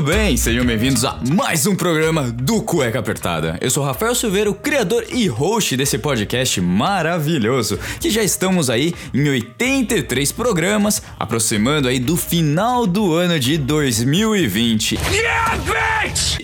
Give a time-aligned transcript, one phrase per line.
[0.00, 3.58] Muito bem, sejam bem-vindos a mais um programa do Cueca Apertada.
[3.60, 8.94] Eu sou Rafael Silveira, o criador e host desse podcast maravilhoso, que já estamos aí
[9.12, 14.98] em 83 programas, aproximando aí do final do ano de 2020.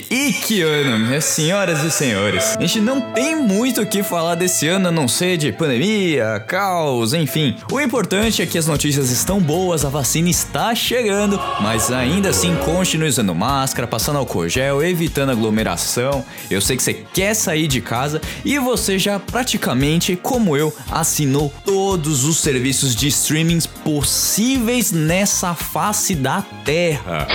[0.08, 2.56] E que ano, minhas senhoras e senhores.
[2.56, 6.42] A gente não tem muito o que falar desse ano, a não ser de pandemia,
[6.46, 7.56] caos, enfim.
[7.72, 12.54] O importante é que as notícias estão boas, a vacina está chegando, mas ainda assim
[12.64, 16.24] continue usando máscara, passando álcool gel, evitando aglomeração.
[16.48, 21.52] Eu sei que você quer sair de casa e você já praticamente, como eu, assinou
[21.64, 27.26] todos os serviços de streamings possíveis nessa face da Terra.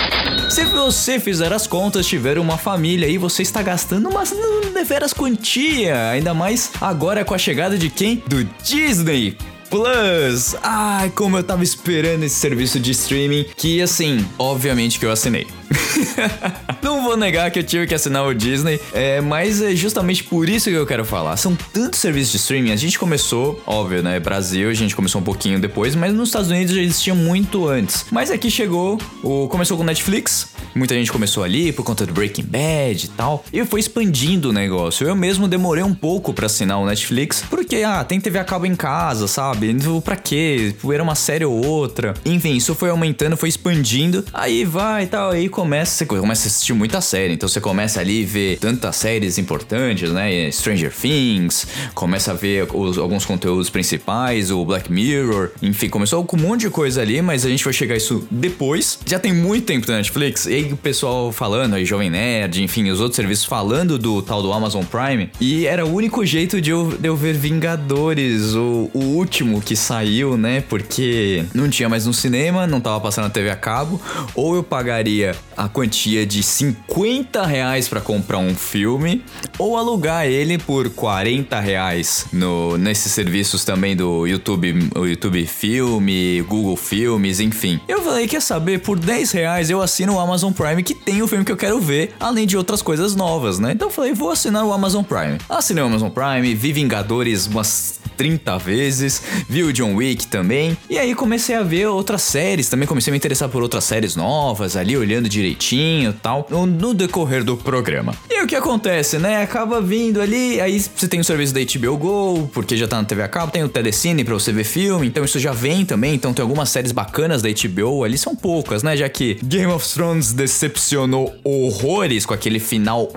[0.48, 4.32] Se você fizer as contas, tiver uma família e você está gastando umas
[4.72, 8.22] deveras quantia, ainda mais agora com a chegada de quem?
[8.26, 9.36] Do Disney
[9.68, 10.54] Plus.
[10.62, 15.46] Ai, como eu tava esperando esse serviço de streaming, que assim, obviamente que eu assinei.
[16.82, 20.48] Não vou negar que eu tive que assinar o Disney, é, mas é justamente por
[20.48, 21.36] isso que eu quero falar.
[21.36, 22.72] São tantos serviços de streaming.
[22.72, 24.18] A gente começou, óbvio, né?
[24.18, 28.06] Brasil, a gente começou um pouquinho depois, mas nos Estados Unidos já existia muito antes.
[28.10, 30.52] Mas aqui chegou, o começou com Netflix.
[30.74, 33.44] Muita gente começou ali por conta do Breaking Bad e tal.
[33.52, 35.06] E foi expandindo o negócio.
[35.06, 38.66] Eu mesmo demorei um pouco para assinar o Netflix, porque ah, tem TV a cabo
[38.66, 39.70] em casa, sabe?
[39.70, 40.74] Então, pra quê?
[40.92, 42.14] Era uma série ou outra.
[42.24, 44.24] Enfim, isso foi aumentando, foi expandindo.
[44.32, 47.34] Aí vai e tal, aí começa, você começa a assistir muita série.
[47.34, 50.50] Então você começa ali a ver tantas séries importantes, né?
[50.50, 56.36] Stranger Things, começa a ver os, alguns conteúdos principais, o Black Mirror, enfim, começou com
[56.36, 58.98] um monte de coisa ali, mas a gente vai chegar isso depois.
[59.06, 62.88] Já tem muito tempo na Netflix, e aí o pessoal falando, aí Jovem Nerd, enfim,
[62.90, 66.70] os outros serviços falando do tal do Amazon Prime, e era o único jeito de
[66.70, 70.62] eu, de eu ver Vingadores, o, o último que saiu, né?
[70.68, 74.00] Porque não tinha mais no cinema, não tava passando na TV a cabo,
[74.34, 79.22] ou eu pagaria a quantia de 50 reais para comprar um filme,
[79.58, 86.40] ou alugar ele por 40 reais no, nesses serviços também do YouTube, o YouTube Filme,
[86.42, 87.80] Google Filmes, enfim.
[87.86, 91.28] Eu falei, quer saber, por 10 reais eu assino o Amazon Prime que tem o
[91.28, 93.72] filme que eu quero ver, além de outras coisas novas, né?
[93.72, 95.38] Então eu falei, vou assinar o Amazon Prime.
[95.48, 100.76] Assinei o Amazon Prime, vi Vingadores umas 30 vezes, vi o John Wick também.
[100.88, 104.16] E aí comecei a ver outras séries, também comecei a me interessar por outras séries
[104.16, 108.14] novas, ali olhando direitinho tal, no, decorrer do programa.
[108.30, 109.42] E o que acontece, né?
[109.42, 113.04] Acaba vindo ali, aí você tem o serviço da HBO Go, porque já tá na
[113.04, 116.14] TV a cabo, tem o Telecine pra você ver filme, então isso já vem também,
[116.14, 118.96] então tem algumas séries bacanas da HBO ali, são poucas, né?
[118.96, 123.08] Já que Game of Thrones decepcionou horrores com aquele final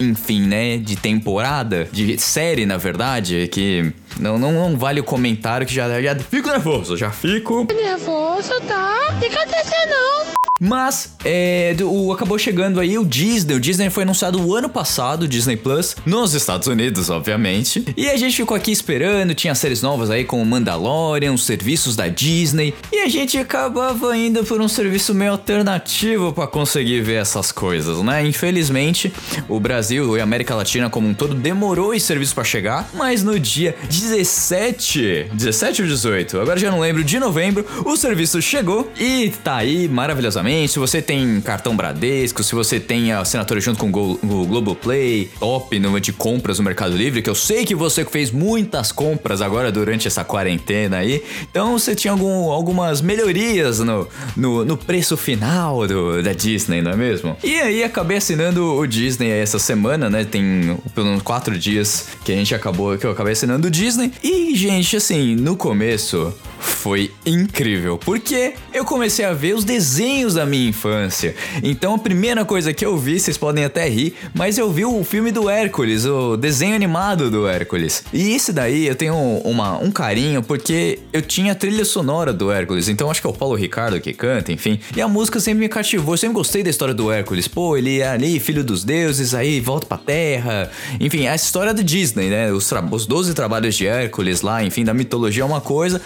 [0.00, 5.66] enfim, né, de temporada, de série, na verdade, que não, não, não vale o comentário
[5.66, 7.66] que já, já fico nervoso, já fico.
[7.72, 8.96] Nervoso, tá?
[9.20, 10.43] Fica acontecendo não.
[10.60, 13.56] Mas é, o, acabou chegando aí o Disney.
[13.56, 17.84] O Disney foi anunciado o ano passado, Disney Plus, nos Estados Unidos, obviamente.
[17.96, 22.06] E a gente ficou aqui esperando, tinha séries novas aí como Mandalorian, os serviços da
[22.06, 22.72] Disney.
[22.92, 28.00] E a gente acabava indo por um serviço meio alternativo para conseguir ver essas coisas,
[28.02, 28.24] né?
[28.24, 29.12] Infelizmente,
[29.48, 33.24] o Brasil e a América Latina como um todo demorou esse serviço para chegar, mas
[33.24, 38.88] no dia 17, 17 ou 18, agora já não lembro, de novembro, o serviço chegou
[38.96, 43.88] e tá aí maravilhosamente se você tem cartão Bradesco, se você tem assinatura junto com
[43.88, 48.30] o Globoplay, top no de compras no Mercado Livre, que eu sei que você fez
[48.30, 51.22] muitas compras agora durante essa quarentena aí.
[51.50, 54.06] Então você tinha algum, algumas melhorias no,
[54.36, 57.36] no, no preço final do, da Disney, não é mesmo?
[57.42, 60.24] E aí acabei assinando o Disney essa semana, né?
[60.24, 64.12] Tem pelo quatro dias que a gente acabou, que eu acabei assinando o Disney.
[64.22, 70.44] E, gente, assim, no começo foi incrível, porque eu comecei a ver os desenhos da
[70.44, 71.34] minha infância.
[71.62, 75.02] Então a primeira coisa que eu vi, vocês podem até rir, mas eu vi o
[75.04, 78.04] filme do Hércules, o desenho animado do Hércules.
[78.12, 82.50] E esse daí eu tenho uma, um carinho porque eu tinha a trilha sonora do
[82.50, 84.78] Hércules, então acho que é o Paulo Ricardo que canta, enfim.
[84.96, 87.48] E a música sempre me cativou, eu sempre gostei da história do Hércules.
[87.48, 90.70] Pô, ele é ali, filho dos deuses, aí volta pra terra.
[91.00, 92.52] Enfim, a história do Disney, né?
[92.52, 96.00] Os, os 12 trabalhos de Hércules lá, enfim, da mitologia é uma coisa.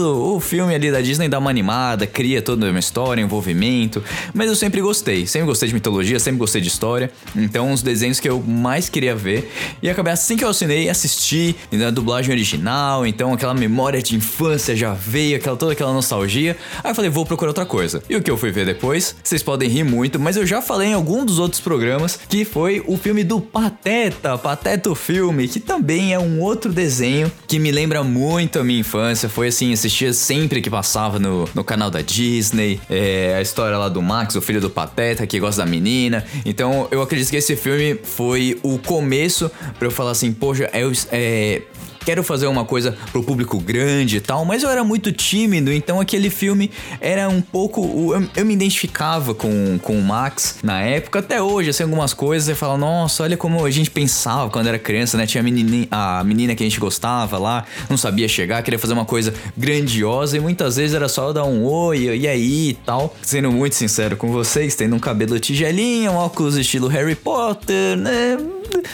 [0.00, 4.02] O, o filme ali da Disney dá uma animada, cria toda uma história, envolvimento,
[4.34, 8.18] mas eu sempre gostei, sempre gostei de mitologia, sempre gostei de história, então os desenhos
[8.18, 9.50] que eu mais queria ver,
[9.82, 14.74] e acabei assim que eu assinei, assisti na dublagem original, então aquela memória de infância
[14.74, 18.02] já veio, aquela, toda aquela nostalgia, aí eu falei, vou procurar outra coisa.
[18.08, 20.88] E o que eu fui ver depois, vocês podem rir muito, mas eu já falei
[20.88, 25.60] em algum dos outros programas, que foi o filme do Pateta, Pateta o filme, que
[25.60, 30.12] também é um outro desenho que me lembra muito a minha infância, foi assim, assistia
[30.12, 34.40] sempre que passava no, no canal da Disney, é, a história lá do Max, o
[34.42, 38.78] filho do Pateta, que gosta da menina, então eu acredito que esse filme foi o
[38.78, 41.62] começo para eu falar assim, poxa, eu, é,
[42.04, 46.00] quero fazer uma coisa pro público grande e tal, mas eu era muito tímido, então
[46.00, 46.70] aquele filme
[47.00, 48.12] era um pouco.
[48.14, 52.46] Eu, eu me identificava com, com o Max na época, até hoje, assim, algumas coisas,
[52.46, 55.26] você fala, nossa, olha como a gente pensava quando era criança, né?
[55.26, 58.94] Tinha a menina, a menina que a gente gostava lá, não sabia chegar, queria fazer
[58.94, 63.14] uma coisa grandiosa e muitas vezes era só dar um oi, e aí e tal.
[63.22, 68.38] Sendo muito sincero com vocês, tendo um cabelo tigelinha, um óculos estilo Harry Potter, né?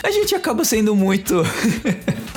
[0.03, 1.43] A gente acaba sendo muito.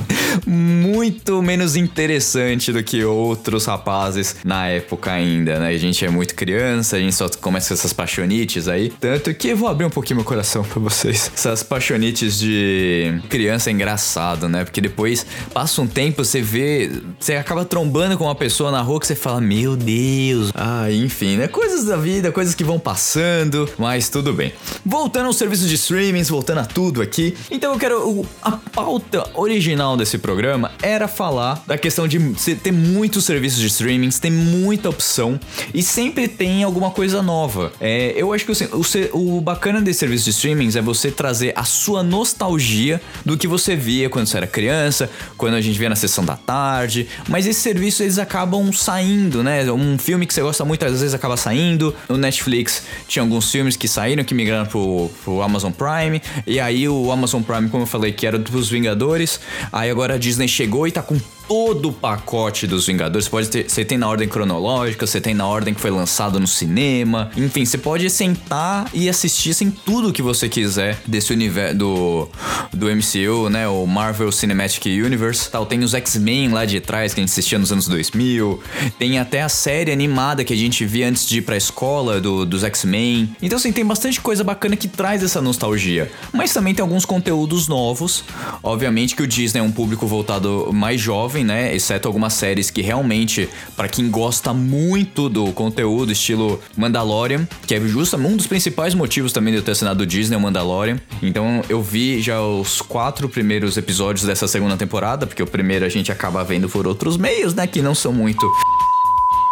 [0.49, 5.69] muito menos interessante do que outros rapazes na época ainda, né?
[5.69, 8.91] A gente é muito criança, a gente só começa com essas paixonites aí.
[8.99, 11.31] Tanto que vou abrir um pouquinho meu coração para vocês.
[11.35, 14.63] Essas paixonites de criança é engraçado, né?
[14.63, 15.23] Porque depois
[15.53, 19.15] passa um tempo, você vê, você acaba trombando com uma pessoa na rua que você
[19.15, 20.51] fala, meu Deus.
[20.55, 21.47] Ah, enfim, né?
[21.47, 24.51] Coisas da vida, coisas que vão passando, mas tudo bem.
[24.83, 27.35] Voltando aos serviços de streamings, voltando a tudo aqui.
[27.51, 28.25] Então eu quero.
[28.41, 30.38] A pauta original desse programa
[30.81, 32.19] era falar da questão de
[32.55, 35.39] ter muitos serviços de streaming, tem muita opção
[35.73, 37.71] e sempre tem alguma coisa nova.
[37.79, 38.67] É, eu acho que assim,
[39.13, 43.47] o, o bacana desse serviço de streaming é você trazer a sua nostalgia do que
[43.47, 47.45] você via quando você era criança, quando a gente via na sessão da tarde, mas
[47.45, 49.69] esses serviços eles acabam saindo, né?
[49.71, 51.95] Um filme que você gosta muito às vezes acaba saindo.
[52.07, 56.87] No Netflix tinha alguns filmes que saíram que migraram pro, pro Amazon Prime, e aí
[56.87, 59.39] o Amazon Prime, como eu falei, que era dos Vingadores,
[59.71, 63.25] aí agora a Disney chegou e tá com todo o pacote dos Vingadores.
[63.25, 66.39] Você pode ter, você tem na ordem cronológica, você tem na ordem que foi lançado
[66.39, 67.31] no cinema.
[67.35, 72.29] Enfim, você pode sentar e assistir sem tudo que você quiser desse universo do,
[72.71, 73.67] do MCU, né?
[73.67, 75.49] O Marvel Cinematic Universe.
[75.49, 78.61] Tal, tem os X-Men lá de trás que a gente assistia nos anos 2000.
[78.99, 82.45] Tem até a série animada que a gente via antes de ir pra escola do,
[82.45, 83.35] dos X-Men.
[83.41, 86.11] Então, assim, tem bastante coisa bacana que traz essa nostalgia.
[86.31, 88.23] Mas também tem alguns conteúdos novos.
[88.61, 91.75] Obviamente que o Disney é um público voltado mais jovem jovem, né?
[91.75, 97.81] Exceto algumas séries que realmente, para quem gosta muito do conteúdo, estilo Mandalorian, que é
[97.81, 100.99] justamente um dos principais motivos também de eu ter assinado o Disney, o Mandalorian.
[101.21, 105.89] Então eu vi já os quatro primeiros episódios dessa segunda temporada, porque o primeiro a
[105.89, 107.65] gente acaba vendo por outros meios, né?
[107.65, 108.45] Que não são muito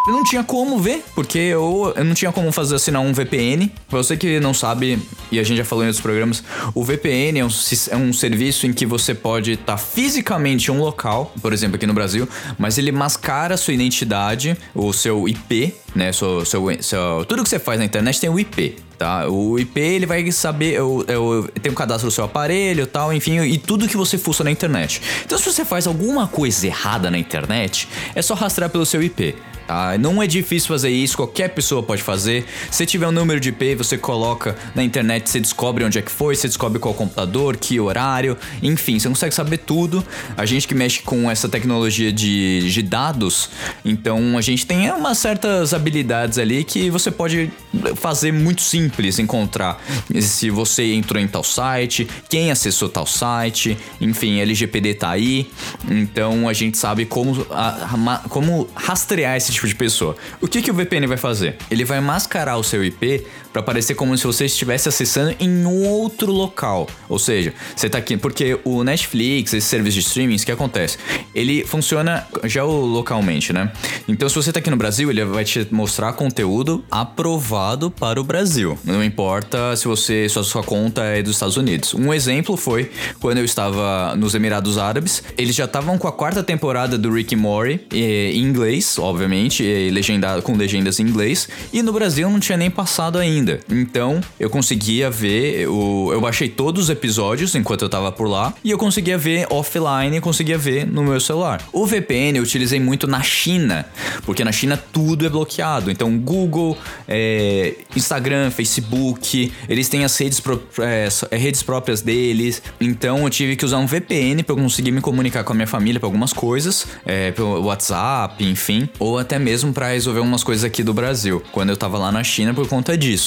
[0.07, 3.69] eu não tinha como ver, porque eu, eu não tinha como fazer assinar um VPN.
[3.89, 4.97] Pra você que não sabe,
[5.29, 6.41] e a gente já falou em outros programas,
[6.73, 7.49] o VPN é um,
[7.89, 11.75] é um serviço em que você pode estar tá fisicamente em um local, por exemplo,
[11.75, 12.27] aqui no Brasil,
[12.57, 16.13] mas ele mascara a sua identidade, o seu IP, né?
[16.13, 18.77] Seu, seu, seu, tudo que você faz na internet tem o IP.
[18.97, 19.27] Tá?
[19.27, 23.39] O IP ele vai saber, eu, eu, tem um cadastro do seu aparelho tal, enfim,
[23.41, 25.01] e tudo que você fuça na internet.
[25.23, 29.35] Então, se você faz alguma coisa errada na internet, é só rastrear pelo seu IP.
[29.67, 29.97] Tá?
[29.97, 32.45] Não é difícil fazer isso, qualquer pessoa pode fazer.
[32.71, 36.11] Se tiver um número de IP, você coloca na internet, você descobre onde é que
[36.11, 40.03] foi, você descobre qual computador, que horário, enfim, você consegue saber tudo.
[40.37, 43.49] A gente que mexe com essa tecnologia de, de dados,
[43.83, 47.51] então a gente tem umas certas habilidades ali que você pode
[47.95, 49.81] fazer muito simples, encontrar
[50.21, 55.49] se você entrou em tal site, quem acessou tal site, enfim, LGPD tá aí,
[55.89, 60.15] então a gente sabe como, a, como rastrear esse tipo de pessoa.
[60.39, 61.57] O que, que o VPN vai fazer?
[61.69, 63.25] Ele vai mascarar o seu IP
[63.57, 66.87] para parecer como se você estivesse acessando em outro local.
[67.09, 70.97] Ou seja, você tá aqui porque o Netflix, esse serviço de streaming, o que acontece?
[71.33, 73.71] Ele funciona geolocalmente, né?
[74.07, 78.23] Então, se você tá aqui no Brasil, ele vai te mostrar conteúdo aprovado para o
[78.23, 78.77] Brasil.
[78.83, 81.95] Não importa se você se a sua conta é dos Estados Unidos.
[81.95, 86.43] Um exemplo foi quando eu estava nos Emirados Árabes, eles já estavam com a quarta
[86.43, 91.81] temporada do Rick and Morty em inglês, obviamente é, legendado com legendas em inglês, e
[91.81, 93.46] no Brasil não tinha nem passado ainda.
[93.69, 98.53] Então, eu conseguia ver, o, eu baixei todos os episódios enquanto eu tava por lá,
[98.63, 101.61] e eu conseguia ver offline, conseguia ver no meu celular.
[101.71, 103.85] O VPN eu utilizei muito na China,
[104.25, 105.91] porque na China tudo é bloqueado.
[105.91, 106.77] Então, Google,
[107.07, 112.61] é, Instagram, Facebook, eles têm as redes, pro, é, redes próprias deles.
[112.79, 115.99] Então, eu tive que usar um VPN para conseguir me comunicar com a minha família
[115.99, 120.83] para algumas coisas, é, pelo WhatsApp, enfim, ou até mesmo para resolver umas coisas aqui
[120.83, 123.26] do Brasil, quando eu tava lá na China por conta disso.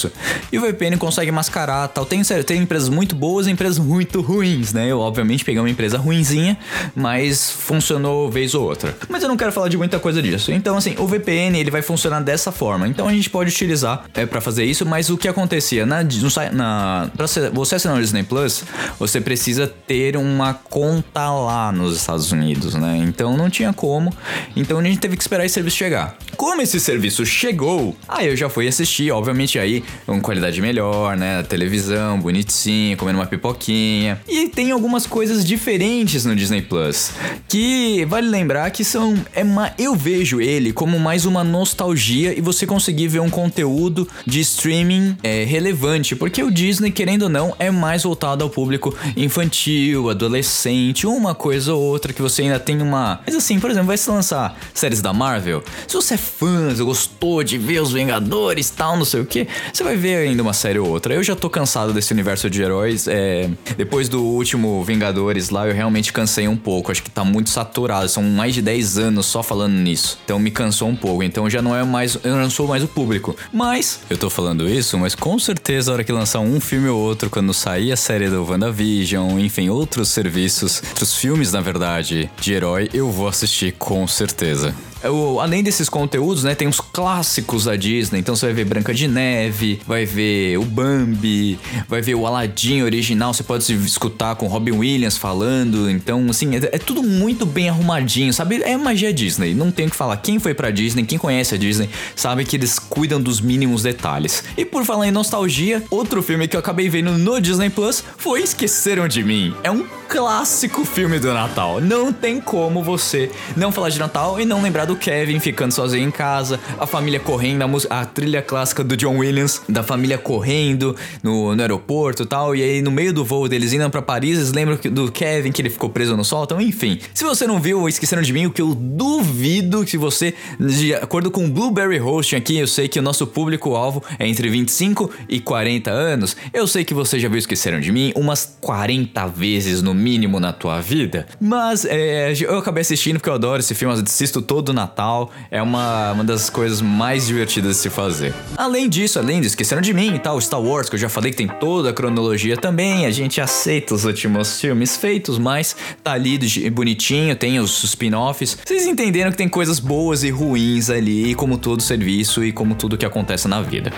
[0.53, 2.05] E o VPN consegue mascarar tal.
[2.05, 4.89] Tem, sério, tem empresas muito boas e empresas muito ruins, né?
[4.89, 6.57] Eu, obviamente, peguei uma empresa ruinzinha,
[6.95, 8.97] mas funcionou vez ou outra.
[9.09, 10.53] Mas eu não quero falar de muita coisa disso.
[10.53, 12.87] Então, assim, o VPN ele vai funcionar dessa forma.
[12.89, 16.53] Então a gente pode utilizar é, para fazer isso, mas o que acontecia na, no,
[16.53, 18.65] na pra você assinar o Disney Plus,
[18.99, 22.99] você precisa ter uma conta lá nos Estados Unidos, né?
[22.99, 24.13] Então não tinha como.
[24.57, 26.17] Então a gente teve que esperar esse serviço chegar.
[26.37, 31.43] Como esse serviço chegou, aí eu já fui assistir, obviamente aí com qualidade melhor, né?
[31.43, 34.21] Televisão, bonitinho, comendo uma pipoquinha.
[34.29, 37.13] E tem algumas coisas diferentes no Disney Plus
[37.49, 42.41] que vale lembrar que são é uma, eu vejo ele como mais uma nostalgia e
[42.41, 47.55] você conseguir ver um conteúdo de streaming é, relevante, porque o Disney querendo ou não
[47.59, 52.81] é mais voltado ao público infantil, adolescente, uma coisa ou outra que você ainda tem
[52.81, 53.21] uma.
[53.27, 55.63] Mas assim, por exemplo, vai se lançar séries da Marvel.
[55.87, 59.47] Se você é fã, você gostou de ver os Vingadores tal, não sei o que,
[59.81, 61.15] você vai ver ainda uma série ou outra.
[61.15, 63.09] Eu já tô cansado desse universo de heróis.
[63.09, 63.49] É...
[63.79, 66.93] Depois do último Vingadores lá, eu realmente cansei um pouco.
[66.93, 68.07] Acho que tá muito saturado.
[68.07, 70.19] São mais de 10 anos só falando nisso.
[70.23, 71.23] Então me cansou um pouco.
[71.23, 72.19] Então já não é mais.
[72.23, 73.35] Eu não sou mais o público.
[73.51, 77.01] Mas, eu tô falando isso, mas com certeza a hora que lançar um filme ou
[77.01, 82.53] outro, quando sair a série do WandaVision, enfim, outros serviços, outros filmes, na verdade, de
[82.53, 84.75] herói, eu vou assistir com certeza.
[85.03, 88.21] Eu, além desses conteúdos, né, tem os clássicos da Disney.
[88.21, 92.83] Então você vai ver Branca de Neve, vai ver o Bambi, vai ver o Aladdin
[92.83, 93.33] original.
[93.33, 95.91] Você pode escutar com Robin Williams falando.
[95.91, 98.63] Então, assim, é, é tudo muito bem arrumadinho, sabe?
[98.63, 99.55] É magia Disney.
[99.55, 100.17] Não tem o que falar.
[100.19, 104.45] Quem foi pra Disney, quem conhece a Disney, sabe que eles cuidam dos mínimos detalhes.
[104.57, 108.43] E por falar em nostalgia, outro filme que eu acabei vendo no Disney Plus foi
[108.43, 109.55] Esqueceram de Mim.
[109.63, 111.81] É um clássico filme do Natal.
[111.81, 116.09] Não tem como você não falar de Natal e não lembrar do Kevin ficando sozinho
[116.09, 120.97] em casa, a família correndo, a, a trilha clássica do John Williams, da família correndo
[121.23, 122.57] no, no aeroporto e tal.
[122.57, 125.63] E aí, no meio do voo deles indo para Paris, eles lembram do Kevin que
[125.63, 126.61] ele ficou preso no sótão.
[126.61, 130.93] Enfim, se você não viu Esqueceram de Mim, o que eu duvido que você, de
[130.95, 135.09] acordo com o Blueberry Hosting aqui, eu sei que o nosso público-alvo é entre 25
[135.29, 136.37] e 40 anos.
[136.53, 140.53] Eu sei que você já viu Esqueceram de Mim umas 40 vezes no mínimo na
[140.53, 141.29] tua vida.
[141.41, 145.31] Mas é, eu acabei assistindo porque eu adoro esse filme, eu assisto todo Natal.
[145.51, 148.35] É uma, uma das coisas mais divertidas de se fazer.
[148.57, 151.31] Além disso, além de Esqueceram de Mim e tal, Star Wars, que eu já falei
[151.31, 156.13] que tem toda a cronologia também, a gente aceita os últimos filmes feitos, mas tá
[156.13, 156.39] ali
[156.71, 158.57] bonitinho, tem os spin-offs.
[158.65, 162.97] Vocês entenderam que tem coisas boas e ruins ali, como todo serviço e como tudo
[162.97, 163.93] que acontece na vida.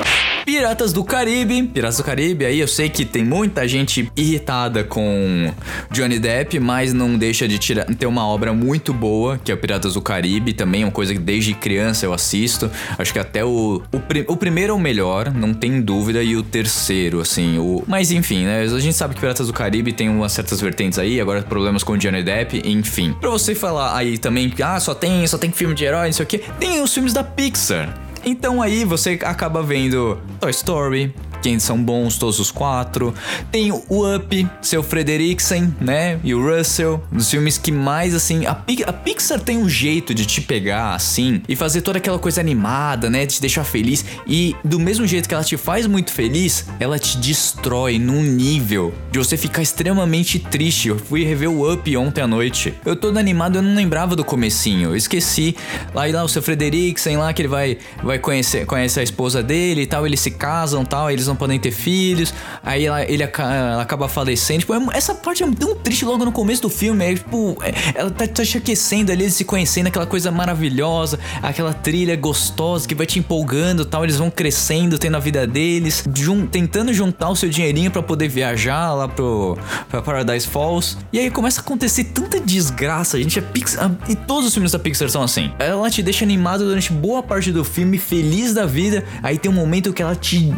[0.45, 1.63] Piratas do Caribe.
[1.65, 5.53] Piratas do Caribe, aí eu sei que tem muita gente irritada com
[5.91, 9.95] Johnny Depp, mas não deixa de tirar, ter uma obra muito boa, que é Piratas
[9.95, 12.71] do Caribe, também é uma coisa que desde criança eu assisto.
[12.99, 16.43] Acho que até o, o, o primeiro é o melhor, não tem dúvida, e o
[16.43, 17.85] terceiro, assim, o...
[17.87, 21.21] Mas enfim, né, a gente sabe que Piratas do Caribe tem umas certas vertentes aí,
[21.21, 23.15] agora problemas com Johnny Depp, enfim.
[23.21, 26.25] Pra você falar aí também, ah, só tem, só tem filme de herói, não sei
[26.25, 27.95] o que, tem os filmes da Pixar.
[28.25, 31.13] Então aí você acaba vendo Toy Story,
[31.43, 33.15] que são bons todos os quatro.
[33.51, 36.19] Tem o Up, seu Frederiksen, né?
[36.25, 38.47] E o Russell, os filmes que mais assim.
[38.47, 42.41] A, a, Pixar tem um jeito de te pegar assim e fazer toda aquela coisa
[42.41, 43.27] animada, né?
[43.27, 44.05] De te deixar feliz.
[44.27, 48.95] E do mesmo jeito que ela te faz muito feliz, ela te destrói num nível
[49.11, 50.89] de você ficar extremamente triste.
[50.89, 52.75] Eu fui rever o Up ontem à noite.
[52.85, 54.91] Eu todo animado, eu não lembrava do comecinho.
[54.91, 55.57] Eu esqueci.
[55.95, 59.43] Lá e lá o seu Frederiksen lá que ele vai vai conhecer conhece a esposa
[59.43, 63.23] dele e tal, eles se casam, tal, eles não podem ter filhos, aí ela, ele
[63.23, 64.61] ela acaba falecendo.
[64.61, 67.05] Tipo, é essa parte é tão triste logo no começo do filme.
[67.05, 71.19] É, tipo, é, ela tá, tá te aquecendo ali, eles se conhecendo, aquela coisa maravilhosa,
[71.43, 74.05] aquela trilha gostosa que vai te empolgando tal.
[74.05, 78.29] Eles vão crescendo, tendo a vida deles, jun, tentando juntar o seu dinheirinho para poder
[78.29, 79.57] viajar lá pro
[79.89, 80.99] pra Paradise Falls.
[81.13, 83.39] E aí começa a acontecer tanta desgraça, gente.
[83.39, 83.91] A Pixar.
[84.09, 85.53] E todos os filmes da Pixar são assim.
[85.59, 89.05] Ela te deixa animado durante boa parte do filme, feliz da vida.
[89.23, 90.53] Aí tem um momento que ela te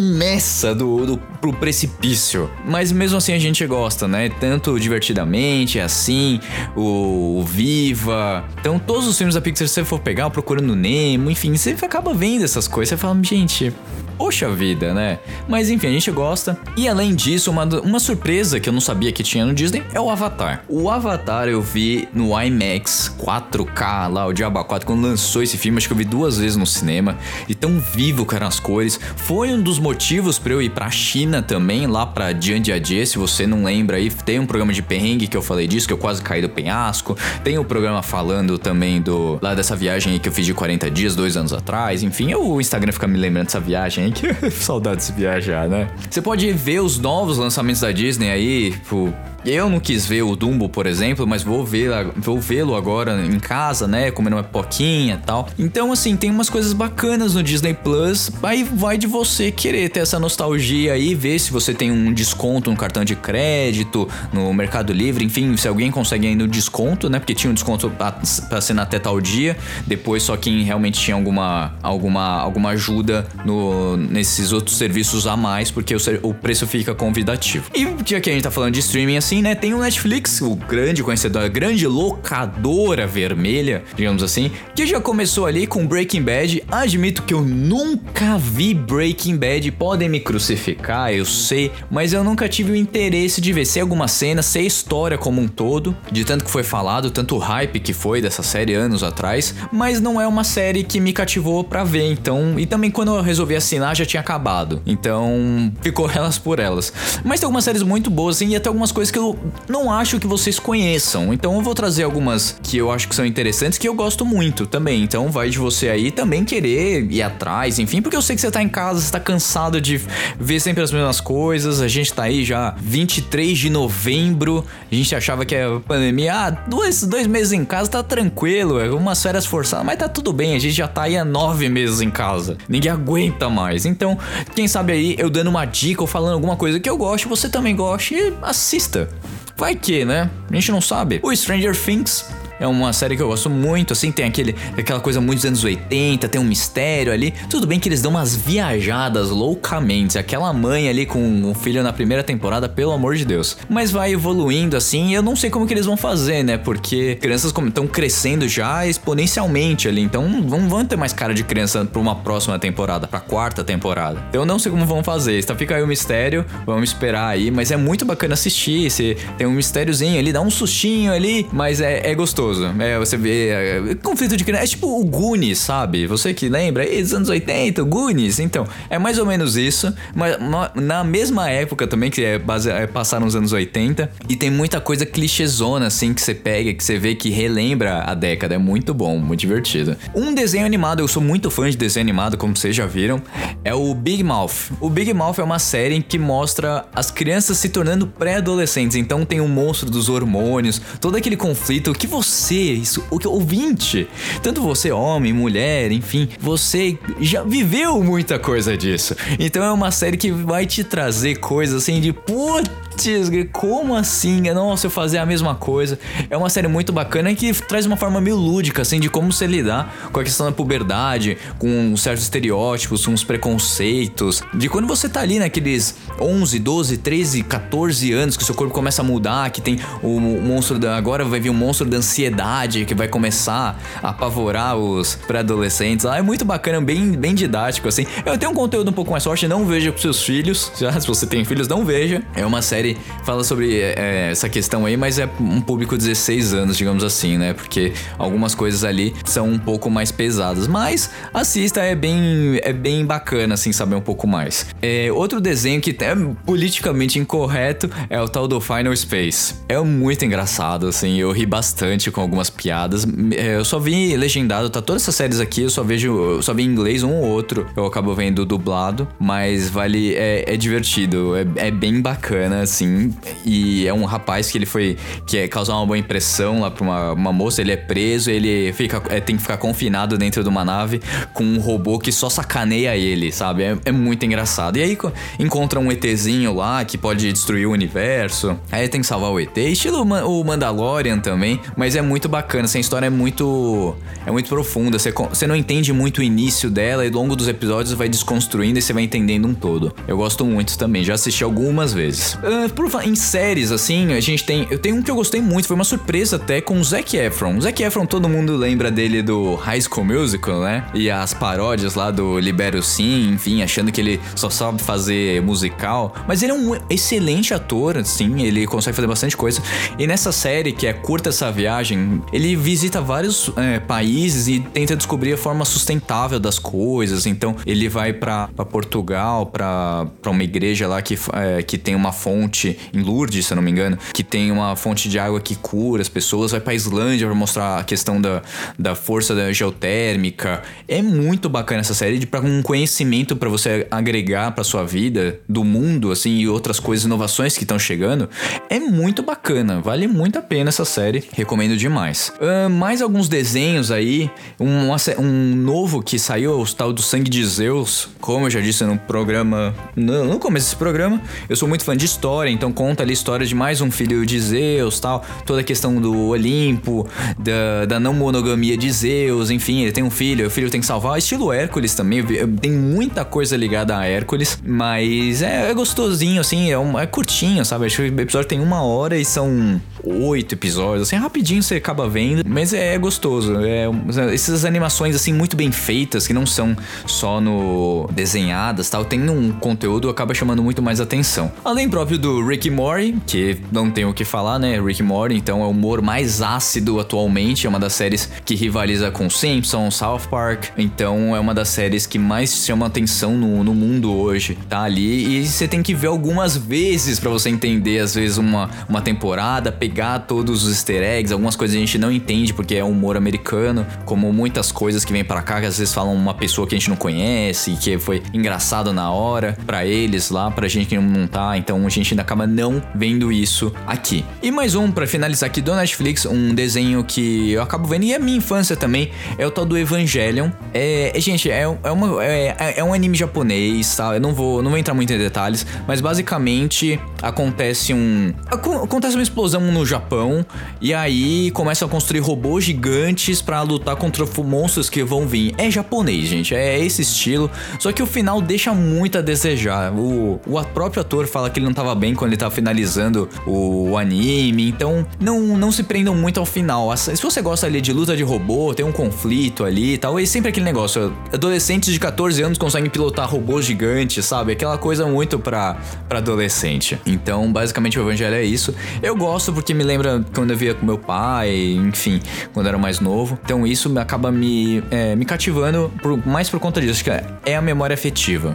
[0.00, 2.50] arremessa do, do pro precipício.
[2.64, 4.28] Mas mesmo assim a gente gosta, né?
[4.28, 6.40] Tanto divertidamente, assim,
[6.76, 8.44] o, o Viva.
[8.60, 11.76] Então, todos os filmes da Pixar, se você for pegar, o Procurando Nemo, enfim, você
[11.82, 12.90] acaba vendo essas coisas.
[12.90, 13.72] Você fala, gente,
[14.20, 15.18] Poxa vida, né?
[15.48, 16.58] Mas enfim, a gente gosta.
[16.76, 20.00] E além disso, uma, uma surpresa que eu não sabia que tinha no Disney é
[20.00, 20.62] o Avatar.
[20.68, 25.78] O Avatar eu vi no IMAX 4K lá, o Diabo 4, quando lançou esse filme,
[25.78, 27.16] acho que eu vi duas vezes no cinema.
[27.48, 29.00] E tão vivo que eram as cores.
[29.16, 33.06] Foi um dos motivos para eu ir pra China também, lá pra Jiangjiajie.
[33.06, 35.92] Se você não lembra aí, tem um programa de perrengue que eu falei disso, que
[35.92, 37.16] eu quase caí do penhasco.
[37.44, 40.52] Tem o um programa falando também do lá dessa viagem aí que eu fiz de
[40.54, 42.02] 40 dias, dois anos atrás.
[42.02, 45.88] Enfim, o Instagram fica me lembrando dessa viagem aí que saudades de viajar, né?
[46.10, 50.36] Você pode ver os novos lançamentos da Disney aí, tipo, eu não quis ver o
[50.36, 55.48] Dumbo, por exemplo, mas vou vê-lo agora em casa, né, comendo uma poquinha e tal.
[55.58, 58.30] Então, assim, tem umas coisas bacanas no Disney Plus.
[58.42, 62.70] Aí vai de você querer ter essa nostalgia aí, ver se você tem um desconto
[62.70, 67.18] no cartão de crédito, no Mercado Livre, enfim, se alguém consegue ainda um desconto, né?
[67.18, 69.56] Porque tinha um desconto para ser até tal dia.
[69.86, 75.70] Depois só quem realmente tinha alguma alguma alguma ajuda no nesses outros serviços a mais,
[75.70, 77.66] porque o, o preço fica convidativo.
[77.74, 79.54] E já que a gente tá falando de streaming assim, assim, né?
[79.54, 85.46] Tem o Netflix, o grande conhecedor, a grande locadora vermelha, digamos assim, que já começou
[85.46, 86.64] ali com Breaking Bad.
[86.68, 92.48] Admito que eu nunca vi Breaking Bad, podem me crucificar, eu sei, mas eu nunca
[92.48, 93.66] tive o interesse de ver.
[93.66, 97.38] Sei alguma cena, sei a história como um todo, de tanto que foi falado, tanto
[97.38, 101.62] hype que foi dessa série anos atrás, mas não é uma série que me cativou
[101.62, 102.58] para ver, então.
[102.58, 106.92] E também quando eu resolvi assinar já tinha acabado, então ficou elas por elas.
[107.24, 110.18] Mas tem algumas séries muito boas, assim, e até algumas coisas que eu não acho
[110.18, 111.32] que vocês conheçam.
[111.32, 114.66] Então eu vou trazer algumas que eu acho que são interessantes que eu gosto muito
[114.66, 115.02] também.
[115.02, 118.50] Então vai de você aí também querer ir atrás, enfim, porque eu sei que você
[118.50, 120.00] tá em casa, você tá cansado de
[120.38, 121.80] ver sempre as mesmas coisas.
[121.80, 124.64] A gente tá aí já 23 de novembro.
[124.90, 128.90] A gente achava que a pandemia, ah, dois, dois meses em casa tá tranquilo, é
[128.90, 130.54] umas férias forçadas, mas tá tudo bem.
[130.54, 132.56] A gente já tá aí há nove meses em casa.
[132.68, 133.84] Ninguém aguenta mais.
[133.84, 134.18] Então,
[134.54, 137.48] quem sabe aí eu dando uma dica ou falando alguma coisa que eu gosto, você
[137.48, 139.08] também goste, assista.
[139.56, 140.30] Vai que, né?
[140.50, 141.20] A gente não sabe.
[141.22, 142.24] O Stranger Things
[142.60, 145.64] é uma série que eu gosto muito, assim, tem aquele, aquela coisa muito dos anos
[145.64, 147.32] 80, tem um mistério ali.
[147.48, 150.18] Tudo bem que eles dão umas viajadas loucamente.
[150.18, 153.56] Aquela mãe ali com um filho na primeira temporada, pelo amor de Deus.
[153.66, 156.58] Mas vai evoluindo assim, eu não sei como que eles vão fazer, né?
[156.58, 161.86] Porque crianças estão crescendo já exponencialmente ali, então não vão ter mais cara de criança
[161.86, 164.22] pra uma próxima temporada, pra quarta temporada.
[164.28, 165.38] Então eu não sei como vão fazer.
[165.38, 168.90] Então fica aí o mistério, vamos esperar aí, mas é muito bacana assistir.
[168.90, 173.16] Você tem um mistériozinho ali, dá um sustinho ali, mas é, é gostoso É, você
[173.16, 173.48] vê.
[173.48, 174.64] É, conflito de criança.
[174.64, 176.06] É tipo o Goonies, sabe?
[176.06, 176.82] Você que lembra?
[176.82, 178.38] aí dos anos 80, o Goonies.
[178.38, 179.92] Então, é mais ou menos isso.
[180.14, 180.36] Mas
[180.74, 184.10] na mesma época também, que é, base, é passar nos anos 80.
[184.28, 188.14] E tem muita coisa clichêzona, assim, que você pega, que você vê que relembra a
[188.14, 188.54] década.
[188.54, 189.96] É muito bom, muito divertido.
[190.14, 193.22] Um desenho animado, eu sou muito fã de desenho animado, como vocês já viram,
[193.64, 194.72] é o Big Mouth.
[194.80, 198.96] O Big Mouth é uma série que mostra as crianças se tornando pré-adolescentes.
[198.96, 203.28] Então tem o um monstro dos hormônios, todo aquele conflito que você você, isso, o
[203.28, 204.08] ouvinte,
[204.42, 209.14] tanto você, homem, mulher, enfim, você já viveu muita coisa disso.
[209.38, 214.42] Então é uma série que vai te trazer coisas assim de puta Putz, como assim?
[214.52, 215.98] Nossa, eu fazer a mesma coisa.
[216.28, 219.46] É uma série muito bacana que traz uma forma meio lúdica, assim, de como se
[219.46, 224.42] lidar com a questão da puberdade, com certos estereótipos, com os preconceitos.
[224.52, 228.74] De quando você tá ali naqueles 11, 12, 13, 14 anos que o seu corpo
[228.74, 230.96] começa a mudar, que tem o monstro da.
[230.96, 236.04] Agora vai vir o monstro da ansiedade que vai começar a apavorar os pré-adolescentes.
[236.04, 238.04] Ah, é muito bacana, bem, bem didático, assim.
[238.26, 240.70] Eu tenho um conteúdo um pouco mais forte, não veja com seus filhos.
[240.78, 242.22] Já, se você tem filhos, não veja.
[242.34, 246.04] É uma série série fala sobre é, essa questão aí, mas é um público de
[246.04, 247.52] 16 anos, digamos assim, né?
[247.52, 250.66] Porque algumas coisas ali são um pouco mais pesadas.
[250.66, 254.66] Mas assista, é bem, é bem bacana, assim, saber um pouco mais.
[254.80, 259.54] É, outro desenho que é politicamente incorreto é o tal do Final Space.
[259.68, 263.06] É muito engraçado, assim, eu ri bastante com algumas piadas.
[263.36, 266.54] É, eu só vi legendado, tá todas essas séries aqui, eu só vejo, eu só
[266.54, 267.66] vi em inglês um ou outro.
[267.76, 273.12] Eu acabo vendo dublado, mas vale, é, é divertido, é, é bem bacana assim.
[273.44, 274.96] E é um rapaz que ele foi.
[275.26, 277.60] que é causar uma boa impressão lá pra uma, uma moça.
[277.60, 281.00] Ele é preso, ele fica, é, tem que ficar confinado dentro de uma nave
[281.34, 283.62] com um robô que só sacaneia ele, sabe?
[283.64, 284.76] É, é muito engraçado.
[284.76, 288.56] E aí co- encontra um ETzinho lá que pode destruir o universo.
[288.70, 289.56] Aí tem que salvar o ET.
[289.56, 291.60] Estilo o Mandalorian também.
[291.76, 292.64] Mas é muito bacana.
[292.64, 293.94] Essa história é muito.
[294.26, 294.98] É muito profunda.
[294.98, 298.78] Você, você não entende muito o início dela e ao longo dos episódios vai desconstruindo
[298.78, 299.92] e você vai entendendo um todo.
[300.06, 301.02] Eu gosto muito também.
[301.04, 302.38] Já assisti algumas vezes.
[302.68, 304.66] Falar em séries, assim, a gente tem.
[304.70, 305.68] Eu tenho um que eu gostei muito.
[305.68, 307.56] Foi uma surpresa até com o Zac Efron.
[307.56, 310.84] O Zac Efron, todo mundo lembra dele do High School Musical, né?
[310.92, 316.14] E as paródias lá do Libero Sim, enfim, achando que ele só sabe fazer musical.
[316.26, 319.62] Mas ele é um excelente ator, assim, ele consegue fazer bastante coisa.
[319.98, 324.96] E nessa série, que é Curta Essa Viagem, ele visita vários é, países e tenta
[324.96, 327.26] descobrir a forma sustentável das coisas.
[327.26, 332.49] Então, ele vai pra Portugal, pra uma igreja lá que, é, que tem uma fonte,
[332.92, 336.02] em Lourdes, se eu não me engano, que tem uma fonte de água que cura
[336.02, 336.52] as pessoas.
[336.52, 338.42] Vai pra Islândia pra mostrar a questão da,
[338.78, 340.62] da força da geotérmica.
[340.88, 345.40] É muito bacana essa série, de pra um conhecimento pra você agregar pra sua vida,
[345.48, 348.28] do mundo, assim, e outras coisas, inovações que estão chegando.
[348.68, 352.32] É muito bacana, vale muito a pena essa série, recomendo demais.
[352.40, 357.44] Ahn, mais alguns desenhos aí, um, um novo que saiu, o tal do Sangue de
[357.44, 361.84] Zeus, como eu já disse no programa, no, no começo desse programa, eu sou muito
[361.84, 365.24] fã de história, então conta ali a história de mais um filho de Zeus, tal,
[365.44, 367.06] toda a questão do Olimpo,
[367.38, 370.86] da, da não monogamia de Zeus, enfim, ele tem um filho, o filho tem que
[370.86, 372.24] salvar, estilo Hércules também,
[372.60, 377.64] tem muita coisa ligada a Hércules, mas é, é gostosinho, assim, é, um- é curtinho,
[377.64, 377.86] sabe?
[377.86, 382.08] Acho que o episódio tem uma hora e são oito episódios, assim, rapidinho você acaba
[382.08, 383.54] vendo, mas é, gostoso.
[383.60, 383.86] É,
[384.32, 386.76] essas animações, assim, muito bem feitas, que não são
[387.06, 391.50] só no desenhadas tal, tem um conteúdo acaba chamando muito mais atenção.
[391.64, 394.80] Além próprio do Rick e Morty, que não tem o que falar, né?
[394.80, 399.10] Rick Morty, então é o humor mais ácido atualmente, é uma das séries que rivaliza
[399.10, 403.74] com Simpsons, South Park, então é uma das séries que mais chama atenção no, no
[403.74, 408.14] mundo hoje, tá ali, e você tem que ver algumas vezes pra você entender, às
[408.14, 412.52] vezes, uma, uma temporada, pegar todos os easter eggs, algumas coisas a gente não entende
[412.52, 416.14] porque é humor americano, como muitas coisas que vem pra cá, que às vezes falam
[416.14, 420.50] uma pessoa que a gente não conhece, que foi engraçado na hora, pra eles lá,
[420.50, 424.24] pra gente que não tá, então a gente acaba não vendo isso aqui.
[424.42, 428.12] E mais um, pra finalizar aqui do Netflix, um desenho que eu acabo vendo, e
[428.12, 430.50] é minha infância também, é o tal do Evangelion.
[430.72, 434.14] É, é, gente, é, é, uma, é, é um anime japonês, tá?
[434.14, 438.32] Eu não vou, não vou entrar muito em detalhes, mas basicamente acontece um.
[438.46, 440.44] acon- Acontece uma explosão no Japão,
[440.80, 445.54] e aí começam a construir robôs gigantes pra lutar contra monstros que vão vir.
[445.58, 447.50] É japonês, gente, é esse estilo.
[447.78, 449.92] Só que o final deixa muito a desejar.
[449.92, 453.96] O, o próprio ator fala que ele não tava bem quando ele tava finalizando o,
[453.96, 456.96] anime, então não, não se prendam muito ao final.
[456.96, 460.24] Se você gosta ali de luta de robô, tem um conflito ali e tal, é
[460.26, 461.12] sempre aquele negócio.
[461.32, 464.52] Adolescentes de 14 anos conseguem pilotar robôs gigantes, sabe?
[464.52, 465.76] Aquela coisa muito pra,
[466.08, 466.98] pra adolescente.
[467.06, 468.74] Então, basicamente, o Evangelho é isso.
[469.02, 472.20] Eu gosto porque me lembra quando eu via com meu pai, enfim,
[472.52, 473.38] quando eu era mais novo.
[473.44, 476.92] Então, isso acaba me, é, me cativando por- mais por conta disso.
[476.92, 477.10] Acho que
[477.50, 478.54] é a memória afetiva.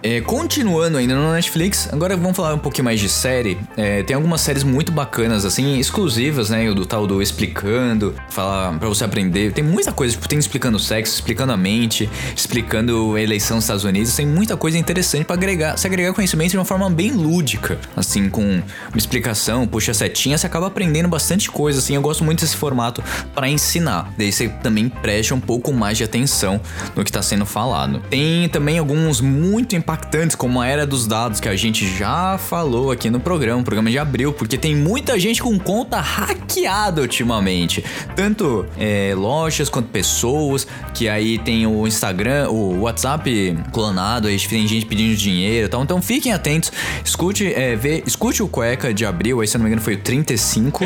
[0.00, 3.58] É, continuando ainda no Netflix, agora vamos falar um pouquinho mais de série.
[3.76, 6.70] É, tem algumas séries muito bacanas, assim, exclusivas, né?
[6.70, 9.52] O do tal do Explicando, falar pra você aprender.
[9.52, 13.82] Tem muita coisa, tipo, tem explicando sexo, explicando a mente, explicando a eleição dos Estados
[13.82, 14.14] Unidos.
[14.14, 17.78] Tem muita coisa interessante pra agregar, se agregar conhecimento de uma forma bem lúdica.
[17.96, 21.96] Assim, com uma explicação, puxa setinha, você acaba aprendendo bastante coisa, assim.
[21.96, 23.02] Eu gosto muito desse formato
[23.34, 24.12] pra ensinar.
[24.16, 26.60] Daí você também preste um pouco mais de atenção
[26.94, 28.00] no que tá sendo falado.
[28.08, 32.90] Tem também alguns muito impactantes, como a Era dos Dados, que a gente já falou
[32.90, 37.82] aqui no programa, programa de abril, porque tem muita gente com conta hackeada ultimamente.
[38.14, 44.68] Tanto é, lojas quanto pessoas, que aí tem o Instagram, o WhatsApp clonado, aí tem
[44.68, 45.82] gente pedindo dinheiro e tal.
[45.82, 46.70] Então fiquem atentos,
[47.02, 49.98] escute, é, vê, escute o cueca de abril, aí se não me engano foi o
[49.98, 50.84] 35.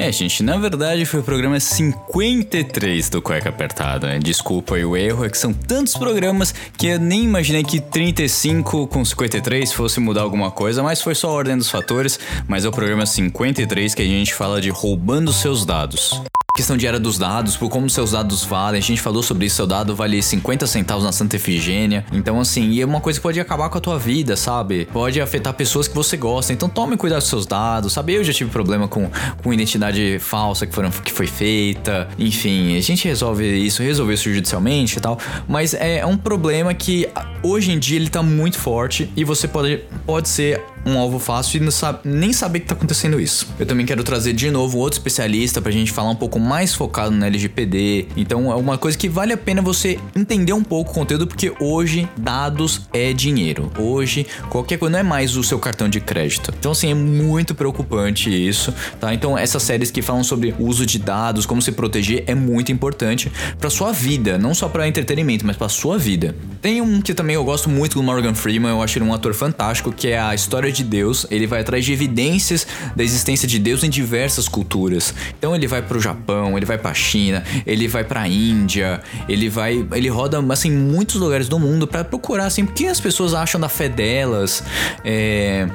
[0.00, 4.18] É, gente, na verdade foi o programa 53 do Cueca Apertada.
[4.18, 8.86] Desculpa aí o erro, é que são tantos programas que eu nem imaginei que 35
[8.86, 12.18] com 53 fosse mudar alguma coisa, mas foi só a ordem dos fatores.
[12.48, 16.22] Mas é o programa 53 que a gente fala de roubando seus dados.
[16.54, 18.78] Questão de era dos dados, por como seus dados valem.
[18.78, 22.04] A gente falou sobre isso, seu dado vale 50 centavos na Santa Efigênia.
[22.12, 24.86] Então, assim, e é uma coisa que pode acabar com a tua vida, sabe?
[24.92, 26.52] Pode afetar pessoas que você gosta.
[26.52, 28.14] Então, tome cuidado dos seus dados, sabe?
[28.14, 29.08] Eu já tive problema com,
[29.42, 32.08] com identidade falsa que, foram, que foi feita.
[32.18, 35.18] Enfim, a gente resolve isso, resolveu isso judicialmente e tal.
[35.48, 37.08] Mas é, é um problema que
[37.42, 41.58] hoje em dia ele tá muito forte e você pode, pode ser um alvo fácil
[41.58, 43.46] e não sabe, nem saber que tá acontecendo isso.
[43.58, 47.10] Eu também quero trazer de novo outro especialista pra gente falar um pouco mais focado
[47.10, 48.08] no LGPD.
[48.16, 51.52] Então é uma coisa que vale a pena você entender um pouco o conteúdo, porque
[51.60, 53.70] hoje dados é dinheiro.
[53.78, 56.52] Hoje qualquer coisa não é mais o seu cartão de crédito.
[56.58, 59.12] Então assim, é muito preocupante isso, tá?
[59.14, 62.72] Então essas séries que falam sobre o uso de dados, como se proteger é muito
[62.72, 66.34] importante para sua vida, não só para entretenimento, mas para sua vida.
[66.60, 69.34] Tem um que também eu gosto muito do Morgan Freeman, eu acho ele um ator
[69.34, 73.58] fantástico, que é a história de Deus, ele vai atrás de evidências da existência de
[73.58, 75.14] Deus em diversas culturas.
[75.38, 79.86] Então ele vai pro Japão, ele vai pra China, ele vai pra Índia, ele vai,
[79.92, 83.60] ele roda assim muitos lugares do mundo para procurar assim o que as pessoas acham
[83.60, 84.62] da fé delas,
[85.04, 85.68] é,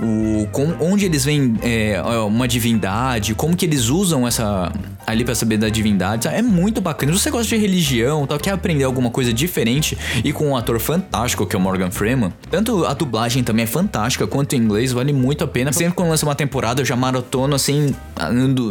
[0.00, 4.72] o com, onde eles veem é, uma divindade, como que eles usam essa
[5.06, 6.28] ali para saber da divindade.
[6.28, 7.12] É muito bacana.
[7.12, 10.78] Se você gosta de religião, tal, quer aprender alguma coisa diferente e com um ator
[10.80, 14.92] fantástico que é o Morgan Freeman, tanto a dublagem também é fantástica quanto em inglês,
[14.92, 15.72] vale muito a pena.
[15.72, 17.94] Sempre quando lança uma temporada, eu já maratono assim,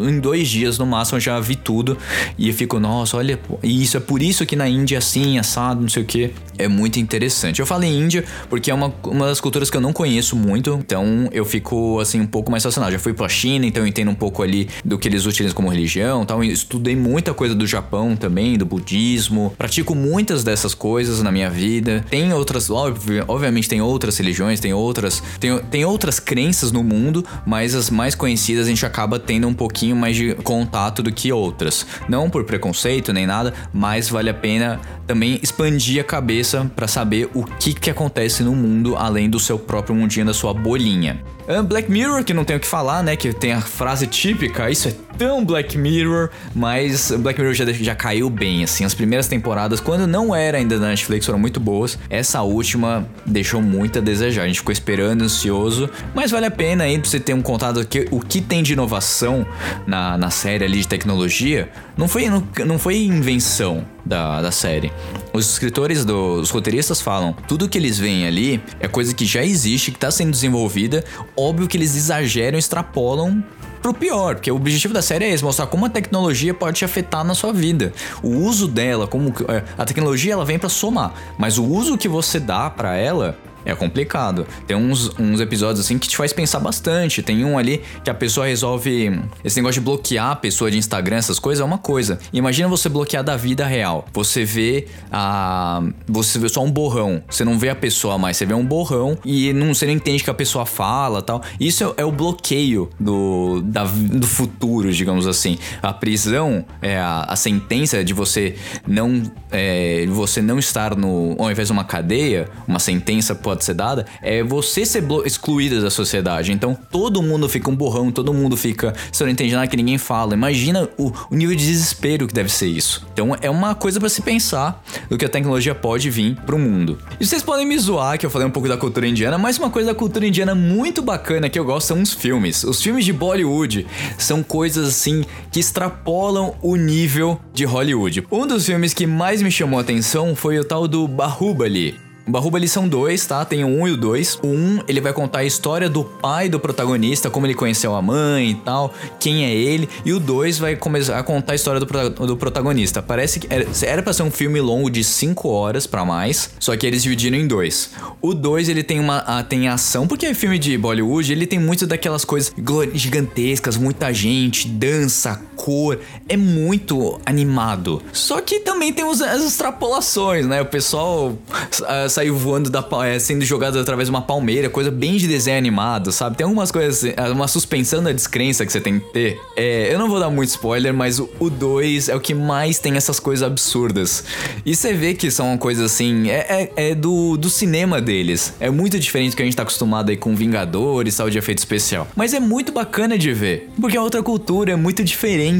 [0.07, 1.97] em dois dias no máximo, eu já vi tudo.
[2.37, 5.81] E eu fico, nossa, olha, isso é por isso que na Índia é assim, assado,
[5.81, 6.33] não sei o que.
[6.57, 7.59] É muito interessante.
[7.59, 11.29] Eu falei Índia porque é uma, uma das culturas que eu não conheço muito, então
[11.31, 12.91] eu fico assim um pouco mais fascinado.
[12.91, 15.69] Já fui pra China, então eu entendo um pouco ali do que eles utilizam como
[15.69, 16.43] religião tal.
[16.43, 19.53] estudei muita coisa do Japão também, do budismo.
[19.57, 22.05] Pratico muitas dessas coisas na minha vida.
[22.09, 27.75] Tem outras, obviamente tem outras religiões, tem outras, tem, tem outras crenças no mundo, mas
[27.75, 31.85] as mais conhecidas a gente acaba tendo um pouquinho mais de contato do que outras.
[32.07, 37.29] Não por preconceito nem nada, mas vale a pena também expandir a cabeça para saber
[37.33, 41.21] o que, que acontece no mundo além do seu próprio mundinho, da sua bolinha.
[41.47, 43.15] Ah, Black Mirror, que não tenho o que falar, né?
[43.17, 46.12] Que tem a frase típica, isso é tão Black Mirror,
[46.55, 48.85] mas Black Mirror já, já caiu bem, assim.
[48.85, 51.97] As primeiras temporadas, quando não era ainda da Netflix, foram muito boas.
[52.09, 54.43] Essa última deixou muito a desejar.
[54.43, 57.85] A gente ficou esperando, ansioso, mas vale a pena aí pra você ter um contato
[57.85, 59.45] que o que tem de inovação
[59.85, 64.91] na, na série ali de tecnologia não foi, não, não foi invenção da, da série.
[65.31, 69.43] Os escritores, do, os roteiristas falam, tudo que eles veem ali é coisa que já
[69.43, 71.03] existe, que está sendo desenvolvida.
[71.35, 73.43] Óbvio que eles exageram, extrapolam
[73.83, 76.85] pro pior, porque o objetivo da série é esse, mostrar como a tecnologia pode te
[76.85, 77.91] afetar na sua vida.
[78.23, 82.07] O uso dela, como é, a tecnologia ela vem para somar, mas o uso que
[82.07, 84.45] você dá para ela é complicado.
[84.67, 87.21] Tem uns, uns episódios assim que te faz pensar bastante.
[87.21, 89.19] Tem um ali que a pessoa resolve.
[89.43, 92.19] Esse negócio de bloquear a pessoa de Instagram, essas coisas, é uma coisa.
[92.31, 94.05] Imagina você bloquear da vida real.
[94.13, 95.81] Você vê a.
[96.07, 97.23] Você vê só um borrão.
[97.29, 100.23] Você não vê a pessoa mais, você vê um borrão e não, você não entende
[100.23, 101.41] que a pessoa fala tal.
[101.59, 105.57] Isso é, é o bloqueio do, da, do futuro, digamos assim.
[105.81, 108.55] A prisão, é a, a sentença de você
[108.87, 109.23] não.
[109.51, 111.35] É, você não estar no.
[111.37, 115.79] Ao invés de uma cadeia, uma sentença pode pode ser dada é você ser excluída
[115.79, 116.51] da sociedade.
[116.51, 118.93] Então todo mundo fica um borrão, todo mundo fica.
[119.11, 120.33] Você não entende nada que ninguém fala.
[120.33, 123.05] Imagina o, o nível de desespero que deve ser isso.
[123.13, 126.97] Então é uma coisa para se pensar do que a tecnologia pode vir pro mundo.
[127.19, 129.69] E vocês podem me zoar que eu falei um pouco da cultura indiana, mas uma
[129.69, 132.63] coisa da cultura indiana muito bacana que eu gosto são os filmes.
[132.63, 133.85] Os filmes de Bollywood
[134.17, 138.25] são coisas assim que extrapolam o nível de Hollywood.
[138.31, 142.12] Um dos filmes que mais me chamou a atenção foi o tal do Bahubali.
[142.25, 143.43] O Bahubali são dois, tá?
[143.43, 144.39] Tem o um e o dois.
[144.41, 148.01] O um, ele vai contar a história do pai do protagonista, como ele conheceu a
[148.01, 149.89] mãe e tal, quem é ele.
[150.05, 153.01] E o dois vai começar a contar a história do, do protagonista.
[153.01, 156.75] Parece que era, era pra ser um filme longo de 5 horas para mais, só
[156.77, 157.91] que eles dividiram em dois.
[158.21, 161.59] O dois, ele tem uma a, tem ação, porque é filme de Bollywood, ele tem
[161.59, 162.53] muito daquelas coisas
[162.93, 165.99] gigantescas, muita gente, dança, cor.
[166.27, 168.01] É muito animado.
[168.11, 170.61] Só que também tem os, as extrapolações, né?
[170.61, 171.29] O pessoal...
[171.29, 175.57] Uh, saiu voando da é, sendo jogado através de uma palmeira, coisa bem de desenho
[175.57, 176.37] animado, sabe?
[176.37, 179.41] Tem algumas coisas, assim, uma suspensão da descrença que você tem que ter.
[179.55, 182.95] É, eu não vou dar muito spoiler, mas o 2 é o que mais tem
[182.95, 184.23] essas coisas absurdas.
[184.65, 188.53] E você vê que são coisas assim, é, é, é, do, do cinema deles.
[188.59, 191.59] É muito diferente do que a gente tá acostumado aí com Vingadores, tal de efeito
[191.59, 192.07] especial.
[192.15, 195.52] Mas é muito bacana de ver, porque é outra cultura, é muito diferente.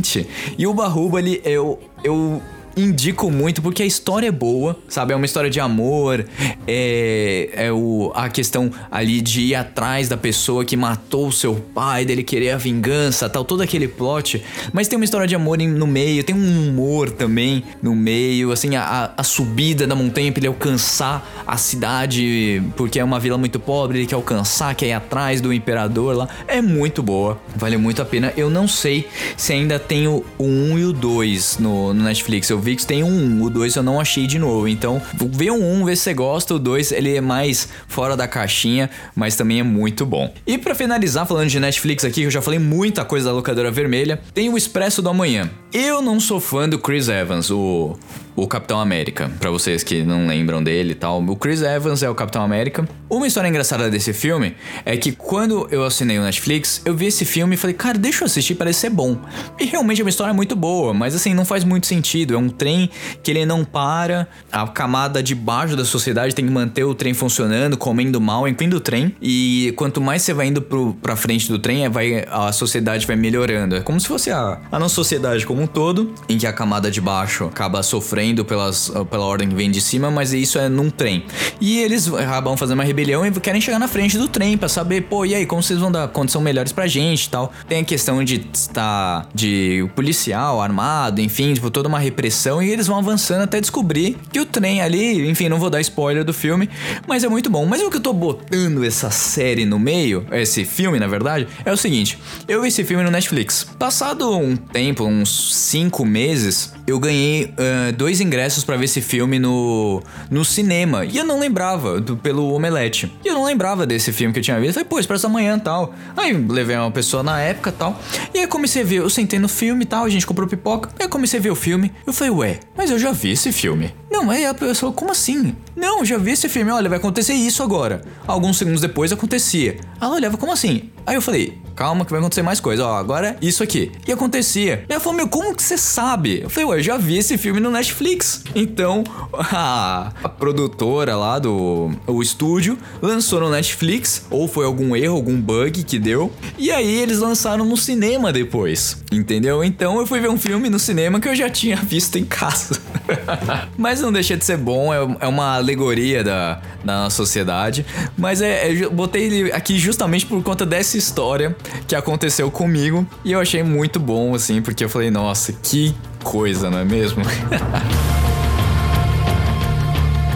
[0.58, 2.41] E o Bahubali, eu, eu
[2.75, 5.13] indico muito porque a história é boa, sabe?
[5.13, 6.25] É uma história de amor,
[6.67, 11.55] é, é o, a questão ali de ir atrás da pessoa que matou o seu
[11.55, 14.43] pai, dele querer a vingança, tal, todo aquele plot.
[14.71, 18.75] Mas tem uma história de amor no meio, tem um humor também no meio, assim,
[18.75, 23.59] a, a subida da montanha pra ele alcançar a cidade, porque é uma vila muito
[23.59, 26.27] pobre, ele quer alcançar, quer ir atrás do imperador lá.
[26.47, 28.33] É muito boa, vale muito a pena.
[28.36, 29.07] Eu não sei
[29.38, 32.49] se ainda tem o, o 1 e o 2 no, no Netflix.
[32.49, 34.67] Eu vi que tem o 1, o 2 eu não achei de novo.
[34.67, 36.56] Então, vê o 1, vê se você gosta.
[36.56, 40.34] O 2 ele é mais fora da caixinha, mas também é muito bom.
[40.47, 44.21] E pra finalizar, falando de Netflix aqui, eu já falei muita coisa da locadora vermelha,
[44.34, 45.49] tem o Expresso do Amanhã.
[45.73, 47.97] Eu não sou fã do Chris Evans, o
[48.36, 51.23] o Capitão América, pra vocês que não lembram dele e tal.
[51.23, 52.88] O Chris Evans é o Capitão América.
[53.09, 54.55] Uma história engraçada desse filme
[54.86, 58.23] é que quando eu assinei o Netflix, eu vi esse filme e falei, cara, deixa
[58.23, 59.19] eu assistir, parece ser bom.
[59.59, 62.33] E realmente é uma história muito boa, mas assim, não faz muito sentido.
[62.33, 62.89] É um trem
[63.21, 67.13] que ele não para, a camada de baixo da sociedade tem que manter o trem
[67.13, 69.15] funcionando, comendo mal, incluindo o trem.
[69.21, 73.05] E quanto mais você vai indo pro, pra frente do trem, é, vai, a sociedade
[73.05, 73.75] vai melhorando.
[73.75, 76.91] É como se fosse a, a nossa sociedade como um todo, em que a camada
[76.91, 80.89] de baixo acaba sofrendo pelas, pela ordem que vem de cima, mas isso é num
[80.89, 81.26] trem.
[81.60, 85.02] E eles acabam fazendo uma rebelião e querem chegar na frente do trem pra saber,
[85.04, 87.52] pô, e aí, como vocês vão dar condição melhores pra gente e tal.
[87.67, 92.88] Tem a questão de estar de policial, armado, enfim, tipo, toda uma repressão e eles
[92.88, 96.69] vão avançando até descobrir que o trem ali, enfim, não vou dar spoiler do filme,
[97.08, 97.65] mas é muito bom.
[97.65, 101.71] Mas o que eu tô botando essa série no meio, esse filme, na verdade, é
[101.71, 103.65] o seguinte: eu vi esse filme no Netflix.
[103.78, 109.39] Passado um tempo, uns cinco meses, eu ganhei ah, dois ingressos pra ver esse filme
[109.39, 111.06] no, no cinema.
[111.06, 113.12] E eu não lembrava, do- pelo Omelete.
[113.24, 114.70] E eu não lembrava desse filme que eu tinha visto.
[114.70, 115.94] Eu falei, pô, expresso amanhã e tal.
[116.18, 118.00] Aí levei uma pessoa na época tal.
[118.34, 120.89] E aí comecei a ver, eu sentei no filme tal, a gente comprou pipoca.
[121.00, 121.92] Aí comecei a ver o filme.
[122.06, 123.94] Eu falei, ué, mas eu já vi esse filme.
[124.12, 125.56] Não, aí a pessoa, como assim?
[125.76, 128.02] Não, já vi esse filme, olha, vai acontecer isso agora.
[128.28, 129.78] Alguns segundos depois acontecia.
[130.00, 130.89] Ela olhava, como assim?
[131.06, 133.92] Aí eu falei, calma que vai acontecer mais coisa, ó, agora isso aqui.
[134.08, 134.86] E acontecia.
[134.88, 136.42] E ela falou, meu, como que você sabe?
[136.42, 138.44] Eu falei, ué, eu já vi esse filme no Netflix.
[138.56, 145.16] Então, a, a produtora lá do o estúdio lançou no Netflix, ou foi algum erro,
[145.16, 146.32] algum bug que deu.
[146.58, 149.63] E aí eles lançaram no cinema depois, entendeu?
[149.63, 152.80] Então eu fui ver um filme no cinema que eu já tinha visto em casa.
[153.78, 157.86] Mas não deixa de ser bom, é, é uma alegoria da, da sociedade.
[158.18, 161.56] Mas é, é, eu botei ele aqui justamente por conta dessa história
[161.88, 163.08] que aconteceu comigo.
[163.23, 167.23] E eu achei muito bom, assim, porque eu falei, nossa, que coisa, não é mesmo?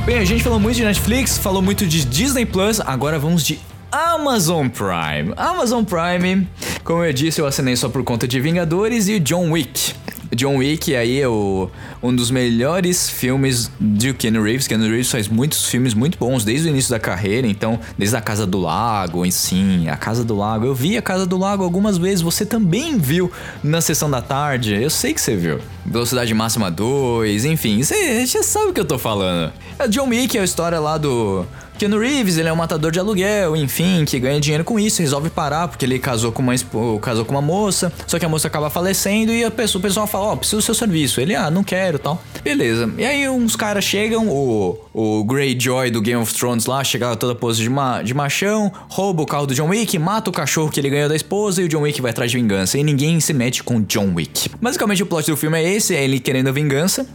[0.05, 3.59] Bem, a gente falou muito de Netflix, falou muito de Disney Plus, agora vamos de
[3.91, 5.33] Amazon Prime.
[5.35, 6.47] Amazon Prime,
[6.83, 9.93] como eu disse, eu assinei só por conta de Vingadores e John Wick.
[10.35, 11.69] John Wick aí é o,
[12.01, 14.67] um dos melhores filmes de Keanu Reeves.
[14.67, 18.21] Keanu Reeves faz muitos filmes muito bons desde o início da carreira, então, desde a
[18.21, 20.65] Casa do Lago, em sim, a Casa do Lago.
[20.65, 23.31] Eu vi a Casa do Lago algumas vezes, você também viu
[23.63, 25.59] na sessão da tarde, eu sei que você viu.
[25.85, 29.51] Velocidade Máxima 2, enfim, você já sabe o que eu tô falando.
[29.79, 31.45] A John Wick é a história lá do
[31.77, 35.29] Keanu Reeves, ele é um matador de aluguel, enfim, que ganha dinheiro com isso, resolve
[35.29, 36.53] parar porque ele casou com uma,
[36.99, 40.07] casou com uma moça, só que a moça acaba falecendo e a pessoa, o pessoal
[40.07, 41.21] fala, ó, preciso do seu serviço.
[41.21, 42.21] Ele, ah, não quero tal.
[42.43, 42.91] Beleza.
[42.97, 47.35] E aí uns caras chegam, o, o Greyjoy do Game of Thrones lá, chega toda
[47.35, 50.79] pose de, ma, de machão, rouba o carro do John Wick, mata o cachorro que
[50.79, 52.77] ele ganhou da esposa e o John Wick vai atrás de vingança.
[52.77, 54.49] E ninguém se mete com John Wick.
[54.59, 57.07] Basicamente o plot do filme é esse, é ele querendo a vingança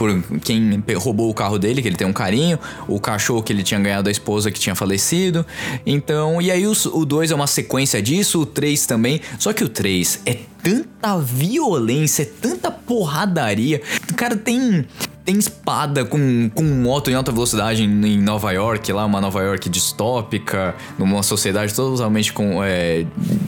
[0.00, 2.58] por quem roubou o carro dele, que ele tem um carinho,
[2.88, 5.44] o cachorro que ele tinha ganhado da esposa que tinha falecido.
[5.84, 9.20] Então, e aí os- o 2 é uma sequência disso, o 3 também.
[9.38, 13.82] Só que o 3 é tanta violência, é tanta porradaria.
[14.16, 14.86] Cara, tem
[15.24, 19.42] tem espada com, com moto em alta velocidade em, em Nova York, lá uma Nova
[19.42, 23.04] York distópica, numa sociedade totalmente com, é,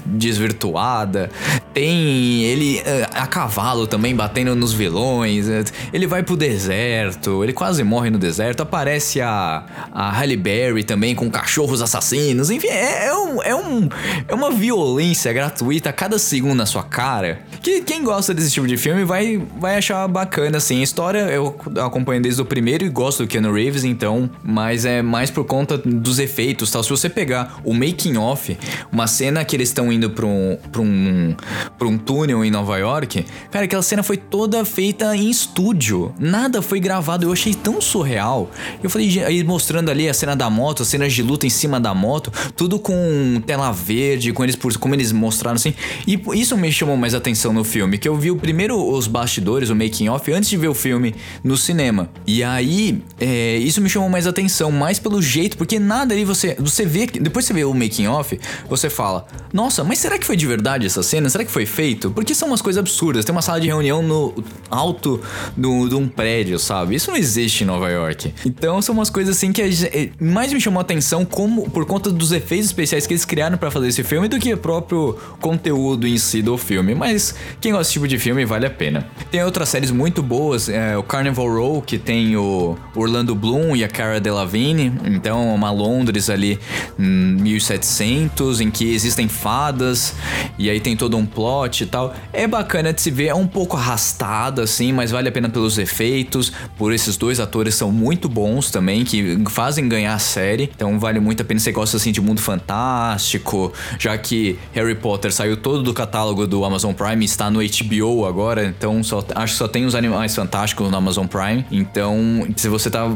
[0.06, 1.30] desvirtuada.
[1.72, 5.48] Tem ele é, a cavalo também batendo nos vilões.
[5.48, 8.62] é, Ele vai pro deserto, ele quase morre no deserto.
[8.62, 12.50] Aparece a, a Halle Berry também com cachorros assassinos.
[12.50, 13.88] Enfim, é, é um, é, um,
[14.28, 17.40] é uma violência gratuita a cada segundo na sua cara.
[17.62, 20.80] Que quem gosta desse tipo de filme vai, vai achar bacana, assim.
[20.80, 25.02] A história, eu acompanho desde o primeiro e gosto do Keanu Reeves, então, mas é
[25.02, 26.82] mais por conta dos efeitos, tal.
[26.82, 28.56] Se você pegar o making off,
[28.90, 31.34] uma cena que eles estão indo para um, pra um,
[31.80, 36.14] um túnel em Nova York, cara, aquela cena foi toda feita em estúdio.
[36.18, 37.26] Nada foi gravado.
[37.26, 38.50] Eu achei tão surreal.
[38.82, 41.80] Eu falei, aí mostrando ali a cena da moto, as cenas de luta em cima
[41.80, 45.74] da moto, tudo com tela verde, com eles por como eles mostraram assim.
[46.06, 49.70] E isso me chamou mais atenção no filme, que eu vi o primeiro os bastidores,
[49.70, 52.08] o making off antes de ver o filme no cinema.
[52.26, 56.56] E aí, é, isso me chamou mais atenção, mais pelo jeito, porque nada ali você
[56.58, 58.38] você vê, depois você vê o making off,
[58.68, 61.28] você fala: "Nossa, mas será que foi de verdade essa cena?
[61.28, 63.24] Será que foi feito?" Porque são umas coisas absurdas.
[63.24, 64.34] Tem uma sala de reunião no
[64.70, 65.20] alto
[65.56, 66.94] de um prédio, sabe?
[66.94, 68.32] Isso não existe em Nova York.
[68.44, 72.10] Então são umas coisas assim que é, mais me chamou a atenção como por conta
[72.10, 76.06] dos efeitos especiais que eles criaram para fazer esse filme do que o próprio conteúdo
[76.06, 76.94] em si do filme.
[76.94, 79.06] Mas quem gosta desse tipo de filme vale a pena.
[79.30, 83.84] Tem outras séries muito boas, é, o Carnival Row, que tem o Orlando Bloom e
[83.84, 84.92] a Cara Delevingne.
[85.04, 86.58] Então, uma Londres ali
[86.98, 87.02] em
[87.42, 90.14] 1700, em que existem fadas,
[90.58, 92.14] e aí tem todo um plot e tal.
[92.32, 95.78] É bacana de se ver, é um pouco arrastado assim, mas vale a pena pelos
[95.78, 100.70] efeitos, por esses dois atores são muito bons também, que fazem ganhar a série.
[100.74, 105.32] Então, vale muito a pena você gosta assim de mundo fantástico, já que Harry Potter
[105.32, 109.58] saiu todo do catálogo do Amazon Prime, está no HBO agora, então só, acho que
[109.58, 111.64] só tem os Animais Fantásticos no Amazon Prime.
[111.70, 113.10] Então, se você tá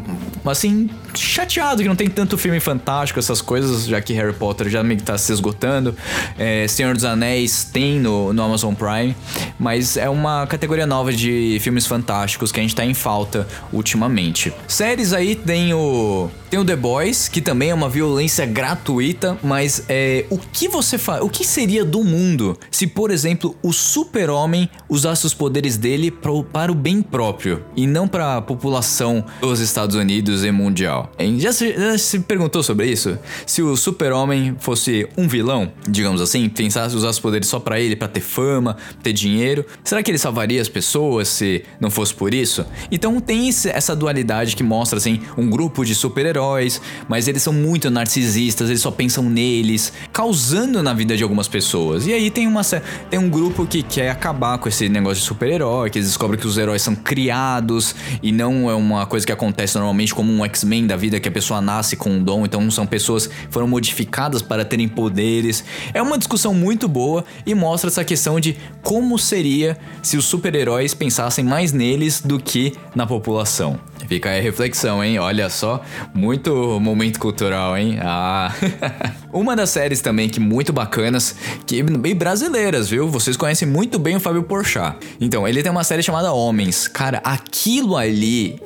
[0.47, 4.83] assim, chateado que não tem tanto filme fantástico, essas coisas, já que Harry Potter já
[4.83, 5.95] meio que tá se esgotando.
[6.39, 9.14] É, Senhor dos Anéis tem no, no Amazon Prime,
[9.59, 14.53] mas é uma categoria nova de filmes fantásticos que a gente tá em falta ultimamente.
[14.67, 19.85] Séries aí tem o tem o The Boys, que também é uma violência gratuita, mas
[19.89, 21.21] é o que você faz?
[21.23, 26.45] O que seria do mundo se, por exemplo, o Super-Homem usasse os poderes dele pro,
[26.45, 31.11] para o bem próprio e não para a população dos Estados Unidos e mundial?
[31.39, 33.19] Já se, já se perguntou sobre isso?
[33.45, 37.97] Se o Super-Homem fosse um vilão, digamos assim, pensasse usar os poderes só para ele,
[37.97, 42.33] para ter fama, ter dinheiro, será que ele salvaria as pessoas se não fosse por
[42.33, 42.65] isso?
[42.91, 47.53] Então tem essa dualidade que mostra assim um grupo de super-heróis heróis mas eles são
[47.53, 52.07] muito narcisistas, eles só pensam neles, causando na vida de algumas pessoas.
[52.07, 52.63] E aí tem uma
[53.11, 56.47] tem um grupo que quer acabar com esse negócio de super-herói, que eles descobrem que
[56.47, 60.87] os heróis são criados e não é uma coisa que acontece normalmente como um X-Men
[60.87, 64.43] da vida que a pessoa nasce com um dom, então são pessoas que foram modificadas
[64.43, 65.65] para terem poderes.
[65.93, 70.95] É uma discussão muito boa e mostra essa questão de como seria se os super-heróis
[70.95, 73.79] pensassem mais neles do que na população.
[74.09, 75.19] Fica aí a reflexão, hein?
[75.19, 75.83] Olha só,
[76.15, 77.99] muito momento cultural, hein?
[78.01, 78.53] Ah.
[79.33, 81.35] Uma das séries também que muito bacanas,
[81.67, 83.09] que e brasileiras, viu?
[83.09, 84.97] Vocês conhecem muito bem o Fábio Porchat.
[85.21, 86.89] Então, ele tem uma série chamada Homens.
[86.89, 88.61] Cara, aquilo ali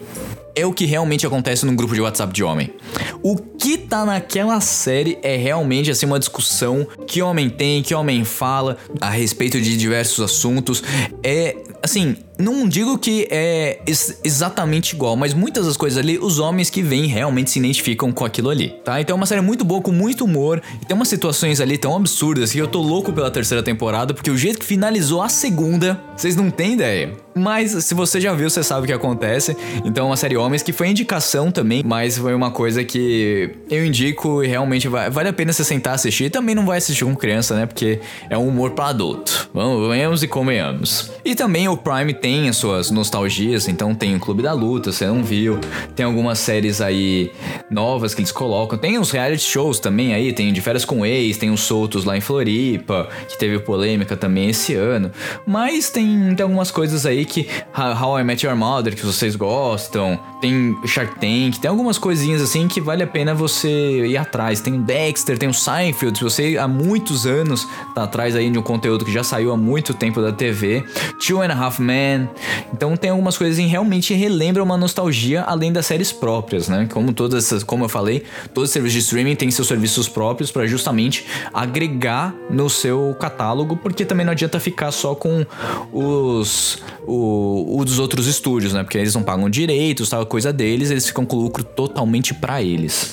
[0.55, 2.73] é o que realmente acontece num grupo de WhatsApp de homem.
[3.23, 8.25] O que tá naquela série é realmente assim uma discussão que homem tem, que homem
[8.25, 10.83] fala a respeito de diversos assuntos.
[11.23, 16.39] É assim, não digo que é ex exatamente igual, mas muitas das coisas ali, os
[16.39, 19.01] homens que vêm realmente se identificam com aquilo ali, tá?
[19.01, 21.97] Então é uma série muito boa, com muito humor, e tem umas situações ali tão
[21.97, 26.01] absurdas que eu tô louco pela terceira temporada, porque o jeito que finalizou a segunda,
[26.17, 27.13] vocês não têm ideia.
[27.35, 29.57] Mas se você já viu, você sabe o que acontece.
[29.85, 33.85] Então, é uma série Homens que foi indicação também, mas foi uma coisa que eu
[33.85, 36.31] indico e realmente vai, vale a pena você sentar assistir.
[36.31, 37.67] Também não vai assistir com criança, né?
[37.67, 39.49] Porque é um humor para adulto.
[39.55, 41.11] Vamos, venhamos e convenhamos.
[41.25, 45.07] E também o Prime tem as suas nostalgias, então tem o Clube da Luta, você
[45.07, 45.59] não viu.
[45.95, 47.33] Tem algumas séries aí
[47.71, 48.79] novas que eles colocam.
[48.79, 52.17] Tem os reality shows também aí, tem De Férias com Ex, tem os Soltos lá
[52.17, 55.11] em Floripa, que teve polêmica também esse ano.
[55.47, 60.19] Mas tem, tem algumas coisas aí que How I Met Your Mother, que vocês gostam,
[60.41, 64.61] tem Shark Tank, tem algumas coisinhas assim que vale a pena você ir atrás.
[64.61, 68.59] Tem o Dexter, tem o Seinfeld, se você há muitos anos tá atrás aí de
[68.59, 70.85] um conteúdo que já saiu há muito tempo da TV.
[71.25, 72.29] Two and a Half Men.
[72.73, 76.89] Então tem algumas coisas que realmente relembram uma nostalgia além das séries próprias, né?
[76.91, 78.25] Como todas essas, como eu falei,
[78.55, 83.77] todos os serviços de streaming têm seus serviços próprios para justamente agregar no seu catálogo,
[83.77, 85.45] porque também não adianta ficar só com
[85.93, 88.83] os o, dos outros estúdios, né?
[88.83, 93.13] Porque eles não pagam direitos, tal coisa deles, eles ficam com lucro totalmente para eles.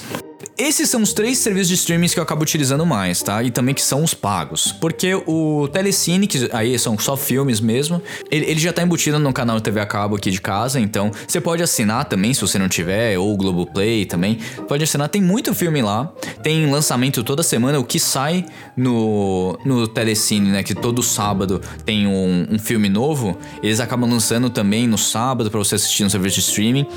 [0.57, 3.43] Esses são os três serviços de streaming que eu acabo utilizando mais, tá?
[3.43, 4.71] E também que são os pagos.
[4.71, 8.01] Porque o Telecine, que aí são só filmes mesmo,
[8.31, 11.39] ele, ele já tá embutido no canal TV a cabo aqui de casa, então você
[11.39, 14.39] pode assinar também, se você não tiver, ou o Globoplay também.
[14.67, 16.11] Pode assinar, tem muito filme lá.
[16.41, 18.43] Tem lançamento toda semana, o que sai
[18.75, 20.63] no, no Telecine, né?
[20.63, 23.37] Que todo sábado tem um, um filme novo.
[23.61, 26.87] Eles acabam lançando também no sábado para você assistir no serviço de streaming.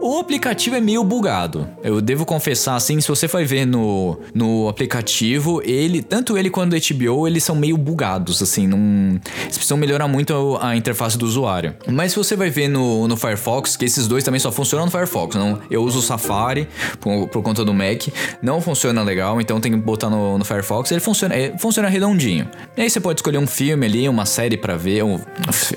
[0.00, 1.68] O aplicativo é meio bugado.
[1.82, 6.74] Eu devo confessar, assim, se você for ver no, no aplicativo, ele, tanto ele quanto
[6.74, 9.20] o HBO, eles são meio bugados, assim, não.
[9.42, 11.74] Eles precisam melhorar muito a, a interface do usuário.
[11.86, 14.90] Mas se você vai ver no, no Firefox, que esses dois também só funcionam no
[14.90, 16.66] Firefox, não, eu uso o Safari
[16.98, 18.08] por, por conta do Mac,
[18.40, 22.48] não funciona legal, então tem que botar no, no Firefox, ele funciona, é, funciona redondinho.
[22.74, 25.20] E aí você pode escolher um filme ali, uma série para ver, o,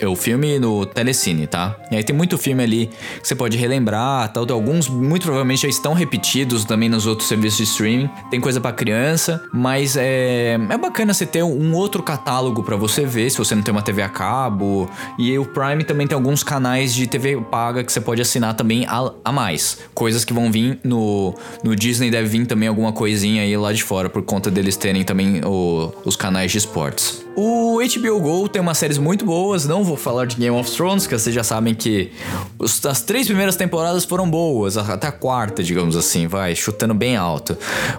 [0.09, 1.75] o filme no Telecine, tá?
[1.91, 2.89] E aí tem muito filme ali
[3.21, 7.57] que você pode relembrar, tal, alguns muito provavelmente já estão repetidos também nos outros serviços
[7.57, 8.09] de streaming.
[8.30, 13.05] Tem coisa para criança, mas é, é bacana você ter um outro catálogo para você
[13.05, 14.89] ver, se você não tem uma TV a cabo.
[15.18, 18.86] E o Prime também tem alguns canais de TV paga que você pode assinar também
[18.88, 19.80] a, a mais.
[19.93, 23.84] Coisas que vão vir no, no Disney, deve vir também alguma coisinha aí lá de
[23.84, 27.26] fora, por conta deles terem também o, os canais de esportes.
[27.39, 31.05] O HBO Go tem umas séries muito boas, não vou falar de Game of Thrones,
[31.05, 32.11] que vocês já sabem que
[32.57, 37.15] os, as três primeiras temporadas foram boas, até a quarta, digamos assim, vai, chutando bem
[37.15, 37.55] alto.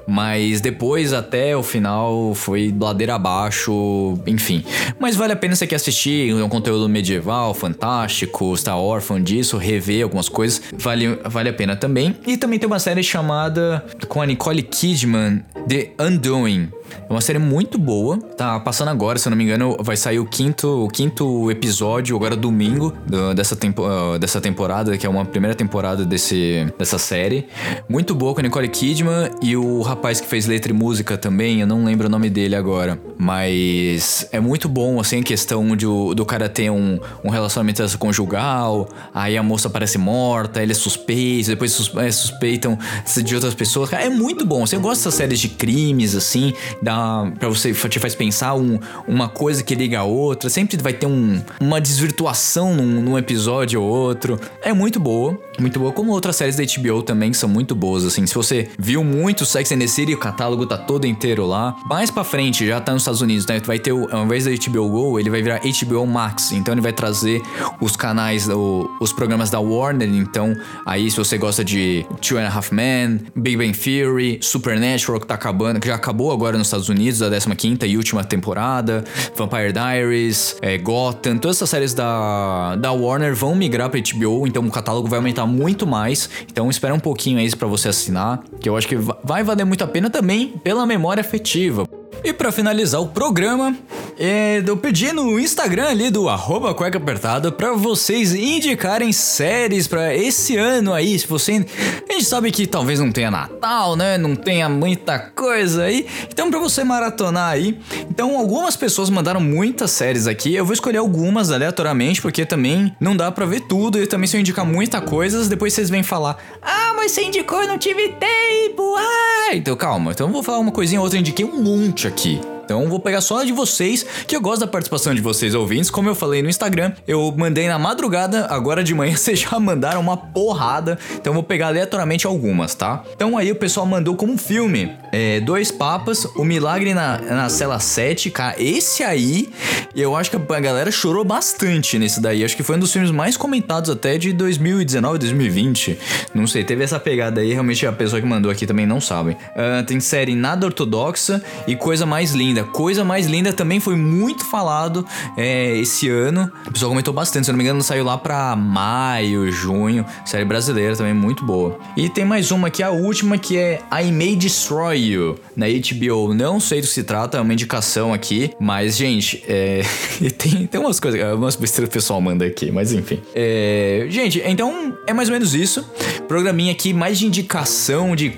[0.09, 4.64] Mas depois, até o final, foi ladeira abaixo, enfim.
[4.99, 10.03] Mas vale a pena você quer assistir um conteúdo medieval, fantástico, Star órfão disso, rever
[10.03, 12.16] algumas coisas, vale, vale a pena também.
[12.26, 16.70] E também tem uma série chamada com a Nicole Kidman, The Undoing.
[16.91, 18.18] É uma série muito boa.
[18.18, 22.14] Tá passando agora, se eu não me engano, vai sair o quinto, o quinto episódio,
[22.16, 26.99] agora domingo, do, dessa, tempo, uh, dessa temporada, que é uma primeira temporada desse, dessa
[26.99, 27.47] série.
[27.89, 31.61] Muito boa com a Nicole Kidman e o rapaz que fez letra e música também,
[31.61, 32.99] eu não lembro o nome dele agora.
[33.16, 38.89] Mas é muito bom, assim, a questão de, do cara ter um, um relacionamento conjugal,
[39.14, 42.78] aí a moça parece morta, ele é suspeito, depois é, suspeitam
[43.24, 43.93] de outras pessoas.
[43.93, 44.66] é muito bom.
[44.66, 46.53] Você gosta dessas séries de crimes, assim,
[46.83, 50.93] dá para você te faz pensar um, uma coisa que liga a outra, sempre vai
[50.93, 54.39] ter um, uma desvirtuação num, num, episódio ou outro.
[54.62, 58.26] É muito boa, muito boa, como outras séries da HBO também são muito boas, assim.
[58.26, 61.76] Se você viu muito Sex and the City, o catálogo tá todo inteiro lá.
[61.87, 63.61] Mais para frente, já tá nos Estados Unidos, né?
[63.64, 66.93] Vai ter, ao invés da HBO Go, ele vai virar HBO Max, então ele vai
[66.93, 67.43] trazer
[67.81, 70.55] os canais, o, os programas da Warner, então
[70.87, 75.26] aí se você gosta de Two and a Half Men, Big Bang Theory, Supernatural que
[75.26, 79.05] tá acabando, que já acabou agora nos Estados Unidos, da 15 e última temporada,
[79.35, 84.64] Vampire Diaries, é, Gotham, todas essas séries da, da Warner vão migrar pra HBO, então
[84.64, 86.29] o catálogo vai aumentar muito mais.
[86.51, 89.83] Então espera um pouquinho aí para você assinar, que eu acho que vai valer muito
[89.83, 91.88] a pena também pela memória afetiva.
[92.25, 93.77] E para finalizar o programa,
[94.19, 100.14] é, eu pedi no Instagram ali do arroba cueca apertada pra vocês indicarem séries para
[100.14, 101.16] esse ano aí.
[101.19, 101.64] Se você.
[102.09, 104.19] A gente sabe que talvez não tenha Natal, né?
[104.19, 106.07] Não tenha muita coisa aí.
[106.29, 107.79] Então, pra você maratonar aí.
[108.11, 110.55] Então, algumas pessoas mandaram muitas séries aqui.
[110.55, 114.03] Eu vou escolher algumas aleatoriamente, porque também não dá pra ver tudo.
[114.03, 117.62] E também se eu indicar muita coisa, depois vocês vêm falar: Ah, mas você indicou
[117.62, 118.97] e não tive tempo.
[118.97, 120.11] Ah, então calma.
[120.11, 121.16] Então eu vou falar uma coisinha ou outra.
[121.16, 122.58] Eu indiquei um monte aqui.
[122.69, 125.89] Então vou pegar só de vocês, que eu gosto da participação de vocês ouvintes.
[125.89, 130.03] Como eu falei no Instagram, eu mandei na madrugada, agora de manhã vocês já mandaram
[130.03, 130.99] uma porrada.
[131.14, 133.03] Então vou pegar aleatoriamente algumas, tá?
[133.14, 137.81] Então aí o pessoal mandou como filme é, Dois Papas, O Milagre na, na Cela
[137.81, 138.31] 7.
[138.31, 139.49] Cara, esse aí
[139.97, 142.45] eu acho que a galera chorou bastante nesse daí.
[142.45, 145.99] Acho que foi um dos filmes mais comentados até de 2019, 2020.
[146.35, 147.51] Não sei, teve essa pegada aí.
[147.51, 149.31] Realmente a pessoa que mandou aqui também não sabe.
[149.31, 152.65] Uh, tem série Nada Ortodoxa e Coisa Mais Linda linda.
[152.65, 155.07] Coisa mais linda também foi muito falado
[155.37, 156.51] é, esse ano.
[156.67, 160.05] O pessoal comentou bastante, se eu não me engano, saiu lá pra maio, junho.
[160.25, 161.79] Série brasileira também muito boa.
[161.97, 166.35] E tem mais uma aqui, a última, que é I May Destroy You, na HBO.
[166.35, 168.51] Não sei do que se trata, é uma indicação aqui.
[168.59, 169.83] Mas, gente, é...
[170.37, 173.21] tem, tem umas coisas, umas besteiras que o pessoal manda aqui, mas enfim.
[173.35, 174.07] É...
[174.09, 175.85] Gente, então é mais ou menos isso.
[176.27, 178.31] Programinha aqui mais de indicação, de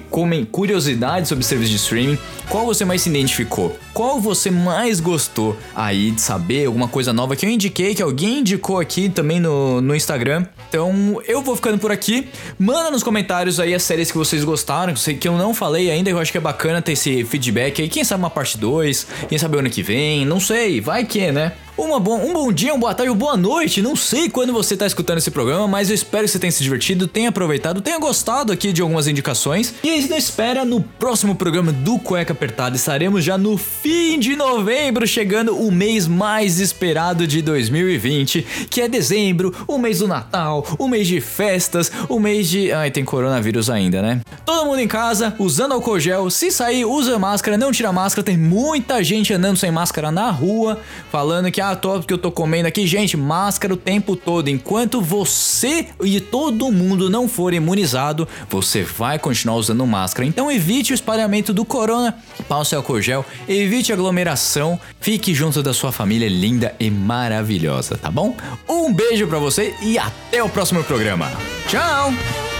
[0.50, 2.18] curiosidades sobre serviço de streaming.
[2.48, 3.76] Qual você mais se identificou?
[4.00, 8.38] Qual você mais gostou aí de saber, alguma coisa nova que eu indiquei, que alguém
[8.38, 10.46] indicou aqui também no, no Instagram.
[10.70, 12.26] Então eu vou ficando por aqui.
[12.58, 15.52] Manda nos comentários aí as séries que vocês gostaram, que eu sei que eu não
[15.52, 17.90] falei ainda, eu acho que é bacana ter esse feedback aí.
[17.90, 21.52] Quem sabe uma parte 2, quem sabe ano que vem, não sei, vai que, né?
[21.76, 23.80] Uma bom, um bom dia, uma boa tarde, uma boa noite.
[23.80, 26.62] Não sei quando você está escutando esse programa, mas eu espero que você tenha se
[26.62, 29.74] divertido, tenha aproveitado, tenha gostado aqui de algumas indicações.
[29.82, 32.76] E aí, não espera no próximo programa do Cueca Apertada.
[32.76, 38.88] Estaremos já no fim de novembro, chegando o mês mais esperado de 2020, que é
[38.88, 42.72] dezembro, o mês do Natal, o mês de festas, o mês de.
[42.72, 44.20] Ai, tem coronavírus ainda, né?
[44.44, 46.28] Todo mundo em casa, usando álcool gel.
[46.30, 48.24] Se sair, usa máscara, não tira máscara.
[48.24, 52.30] Tem muita gente andando sem máscara na rua, falando que ah, tô, que eu tô
[52.30, 52.86] comendo aqui.
[52.86, 54.48] Gente, máscara o tempo todo.
[54.48, 60.26] Enquanto você e todo mundo não for imunizado, você vai continuar usando máscara.
[60.26, 65.92] Então evite o espalhamento do corona, passe álcool gel, evite aglomeração, fique junto da sua
[65.92, 68.36] família linda e maravilhosa, tá bom?
[68.68, 71.30] Um beijo para você e até o próximo programa.
[71.68, 72.59] Tchau!